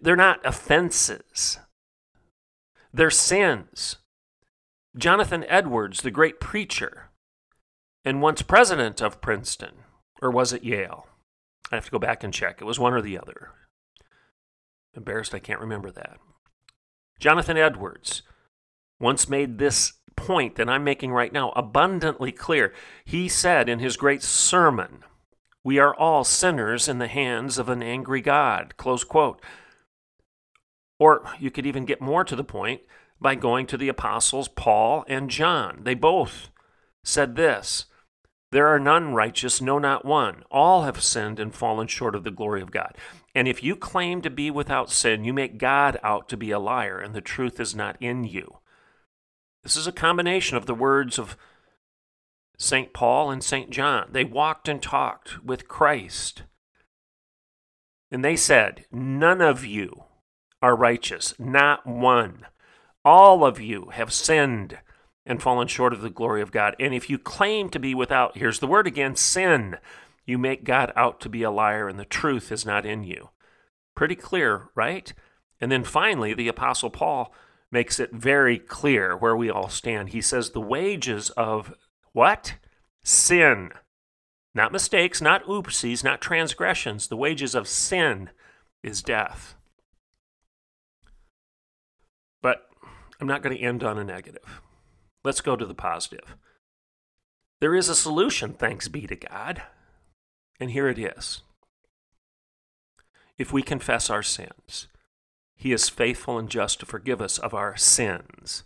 they're 0.01 0.15
not 0.15 0.45
offenses, 0.45 1.59
they're 2.93 3.09
sins. 3.09 3.97
Jonathan 4.97 5.45
Edwards, 5.47 6.01
the 6.01 6.11
great 6.11 6.41
preacher, 6.41 7.11
and 8.03 8.21
once 8.21 8.41
president 8.41 9.01
of 9.01 9.21
Princeton, 9.21 9.71
or 10.21 10.29
was 10.29 10.51
it 10.51 10.65
Yale? 10.65 11.07
I 11.71 11.75
have 11.75 11.85
to 11.85 11.91
go 11.91 11.99
back 11.99 12.23
and 12.25 12.33
check. 12.33 12.59
It 12.59 12.65
was 12.65 12.77
one 12.77 12.93
or 12.93 13.01
the 13.01 13.17
other. 13.17 13.51
Embarrassed 14.93 15.33
I 15.33 15.39
can't 15.39 15.61
remember 15.61 15.91
that. 15.91 16.17
Jonathan 17.19 17.57
Edwards 17.57 18.23
once 18.99 19.29
made 19.29 19.57
this 19.57 19.93
point 20.15 20.55
that 20.55 20.69
I'm 20.69 20.83
making 20.83 21.11
right 21.11 21.31
now 21.31 21.51
abundantly 21.51 22.31
clear. 22.31 22.73
He 23.05 23.29
said 23.29 23.69
in 23.69 23.79
his 23.79 23.95
great 23.95 24.21
sermon, 24.21 25.03
We 25.63 25.79
are 25.79 25.95
all 25.95 26.23
sinners 26.23 26.89
in 26.89 26.99
the 26.99 27.07
hands 27.07 27.57
of 27.57 27.69
an 27.69 27.81
angry 27.81 28.21
God. 28.21 28.75
Close 28.77 29.03
quote. 29.03 29.41
Or 31.01 31.23
you 31.39 31.49
could 31.49 31.65
even 31.65 31.85
get 31.85 31.99
more 31.99 32.23
to 32.23 32.35
the 32.35 32.43
point 32.43 32.81
by 33.19 33.33
going 33.33 33.65
to 33.65 33.75
the 33.75 33.89
apostles 33.89 34.47
Paul 34.47 35.03
and 35.07 35.31
John. 35.31 35.79
They 35.81 35.95
both 35.95 36.49
said 37.03 37.35
this 37.35 37.85
There 38.51 38.67
are 38.67 38.77
none 38.77 39.15
righteous, 39.15 39.61
no, 39.61 39.79
not 39.79 40.05
one. 40.05 40.43
All 40.51 40.83
have 40.83 41.01
sinned 41.01 41.39
and 41.39 41.55
fallen 41.55 41.87
short 41.87 42.13
of 42.13 42.23
the 42.23 42.29
glory 42.29 42.61
of 42.61 42.69
God. 42.69 42.99
And 43.33 43.47
if 43.47 43.63
you 43.63 43.75
claim 43.75 44.21
to 44.21 44.29
be 44.29 44.51
without 44.51 44.91
sin, 44.91 45.23
you 45.23 45.33
make 45.33 45.57
God 45.57 45.97
out 46.03 46.29
to 46.29 46.37
be 46.37 46.51
a 46.51 46.59
liar, 46.59 46.99
and 46.99 47.15
the 47.15 47.19
truth 47.19 47.59
is 47.59 47.73
not 47.73 47.97
in 47.99 48.23
you. 48.23 48.59
This 49.63 49.75
is 49.75 49.87
a 49.87 49.91
combination 49.91 50.55
of 50.55 50.67
the 50.67 50.75
words 50.75 51.17
of 51.17 51.35
St. 52.59 52.93
Paul 52.93 53.31
and 53.31 53.43
St. 53.43 53.71
John. 53.71 54.09
They 54.11 54.23
walked 54.23 54.67
and 54.67 54.79
talked 54.79 55.43
with 55.43 55.67
Christ. 55.67 56.43
And 58.11 58.23
they 58.23 58.35
said, 58.35 58.85
None 58.91 59.41
of 59.41 59.65
you 59.65 60.03
are 60.61 60.75
righteous, 60.75 61.33
not 61.39 61.85
one. 61.85 62.45
All 63.03 63.43
of 63.43 63.59
you 63.59 63.89
have 63.93 64.13
sinned 64.13 64.77
and 65.25 65.41
fallen 65.41 65.67
short 65.67 65.93
of 65.93 66.01
the 66.01 66.09
glory 66.09 66.41
of 66.41 66.51
God. 66.51 66.75
And 66.79 66.93
if 66.93 67.09
you 67.09 67.17
claim 67.17 67.69
to 67.69 67.79
be 67.79 67.95
without, 67.95 68.37
here's 68.37 68.59
the 68.59 68.67
word 68.67 68.87
again, 68.87 69.15
sin, 69.15 69.77
you 70.25 70.37
make 70.37 70.63
God 70.63 70.91
out 70.95 71.19
to 71.21 71.29
be 71.29 71.43
a 71.43 71.51
liar 71.51 71.87
and 71.87 71.99
the 71.99 72.05
truth 72.05 72.51
is 72.51 72.65
not 72.65 72.85
in 72.85 73.03
you. 73.03 73.29
Pretty 73.95 74.15
clear, 74.15 74.69
right? 74.75 75.13
And 75.59 75.71
then 75.71 75.83
finally, 75.83 76.33
the 76.33 76.47
Apostle 76.47 76.89
Paul 76.89 77.33
makes 77.71 77.99
it 77.99 78.11
very 78.11 78.57
clear 78.57 79.15
where 79.15 79.35
we 79.35 79.49
all 79.49 79.69
stand. 79.69 80.09
He 80.09 80.21
says, 80.21 80.51
The 80.51 80.61
wages 80.61 81.29
of 81.31 81.73
what? 82.13 82.55
Sin. 83.03 83.71
Not 84.53 84.71
mistakes, 84.71 85.21
not 85.21 85.45
oopsies, 85.45 86.03
not 86.03 86.19
transgressions. 86.19 87.07
The 87.07 87.15
wages 87.15 87.55
of 87.55 87.67
sin 87.67 88.31
is 88.83 89.01
death. 89.01 89.55
I'm 93.21 93.27
not 93.27 93.43
going 93.43 93.55
to 93.55 93.63
end 93.63 93.83
on 93.83 93.99
a 93.99 94.03
negative. 94.03 94.61
Let's 95.23 95.41
go 95.41 95.55
to 95.55 95.65
the 95.65 95.75
positive. 95.75 96.35
There 97.59 97.75
is 97.75 97.87
a 97.87 97.95
solution, 97.95 98.53
thanks 98.53 98.87
be 98.87 99.05
to 99.05 99.15
God. 99.15 99.61
And 100.59 100.71
here 100.71 100.89
it 100.89 100.97
is. 100.97 101.43
If 103.37 103.53
we 103.53 103.61
confess 103.61 104.09
our 104.09 104.23
sins, 104.23 104.87
he 105.55 105.71
is 105.71 105.89
faithful 105.89 106.39
and 106.39 106.49
just 106.49 106.79
to 106.79 106.87
forgive 106.87 107.21
us 107.21 107.37
of 107.37 107.53
our 107.53 107.77
sins 107.77 108.63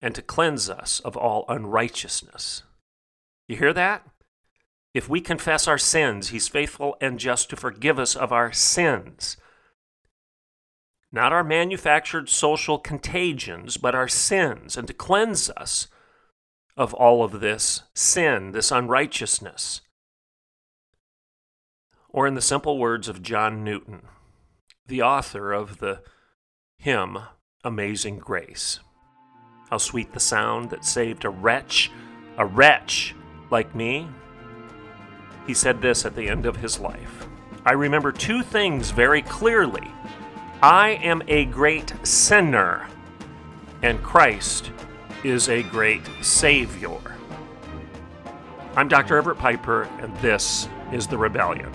and 0.00 0.14
to 0.14 0.22
cleanse 0.22 0.70
us 0.70 1.00
of 1.00 1.16
all 1.16 1.44
unrighteousness. 1.48 2.62
You 3.48 3.56
hear 3.56 3.72
that? 3.72 4.06
If 4.94 5.08
we 5.08 5.20
confess 5.20 5.66
our 5.66 5.78
sins, 5.78 6.28
he's 6.28 6.46
faithful 6.46 6.96
and 7.00 7.18
just 7.18 7.50
to 7.50 7.56
forgive 7.56 7.98
us 7.98 8.14
of 8.14 8.32
our 8.32 8.52
sins. 8.52 9.36
Not 11.16 11.32
our 11.32 11.42
manufactured 11.42 12.28
social 12.28 12.78
contagions, 12.78 13.78
but 13.78 13.94
our 13.94 14.06
sins, 14.06 14.76
and 14.76 14.86
to 14.86 14.92
cleanse 14.92 15.48
us 15.56 15.88
of 16.76 16.92
all 16.92 17.24
of 17.24 17.40
this 17.40 17.84
sin, 17.94 18.52
this 18.52 18.70
unrighteousness. 18.70 19.80
Or, 22.10 22.26
in 22.26 22.34
the 22.34 22.42
simple 22.42 22.76
words 22.76 23.08
of 23.08 23.22
John 23.22 23.64
Newton, 23.64 24.02
the 24.86 25.00
author 25.00 25.54
of 25.54 25.78
the 25.78 26.02
hymn 26.76 27.16
Amazing 27.64 28.18
Grace. 28.18 28.80
How 29.70 29.78
sweet 29.78 30.12
the 30.12 30.20
sound 30.20 30.68
that 30.68 30.84
saved 30.84 31.24
a 31.24 31.30
wretch, 31.30 31.90
a 32.36 32.44
wretch 32.44 33.14
like 33.50 33.74
me. 33.74 34.06
He 35.46 35.54
said 35.54 35.80
this 35.80 36.04
at 36.04 36.14
the 36.14 36.28
end 36.28 36.44
of 36.44 36.56
his 36.56 36.78
life 36.78 37.26
I 37.64 37.72
remember 37.72 38.12
two 38.12 38.42
things 38.42 38.90
very 38.90 39.22
clearly. 39.22 39.90
I 40.62 40.92
am 41.02 41.22
a 41.28 41.44
great 41.44 41.92
sinner, 42.02 42.88
and 43.82 44.02
Christ 44.02 44.70
is 45.22 45.50
a 45.50 45.62
great 45.64 46.00
Savior. 46.22 46.96
I'm 48.74 48.88
Dr. 48.88 49.18
Everett 49.18 49.36
Piper, 49.36 49.82
and 50.00 50.16
this 50.18 50.66
is 50.92 51.06
The 51.06 51.18
Rebellion. 51.18 51.70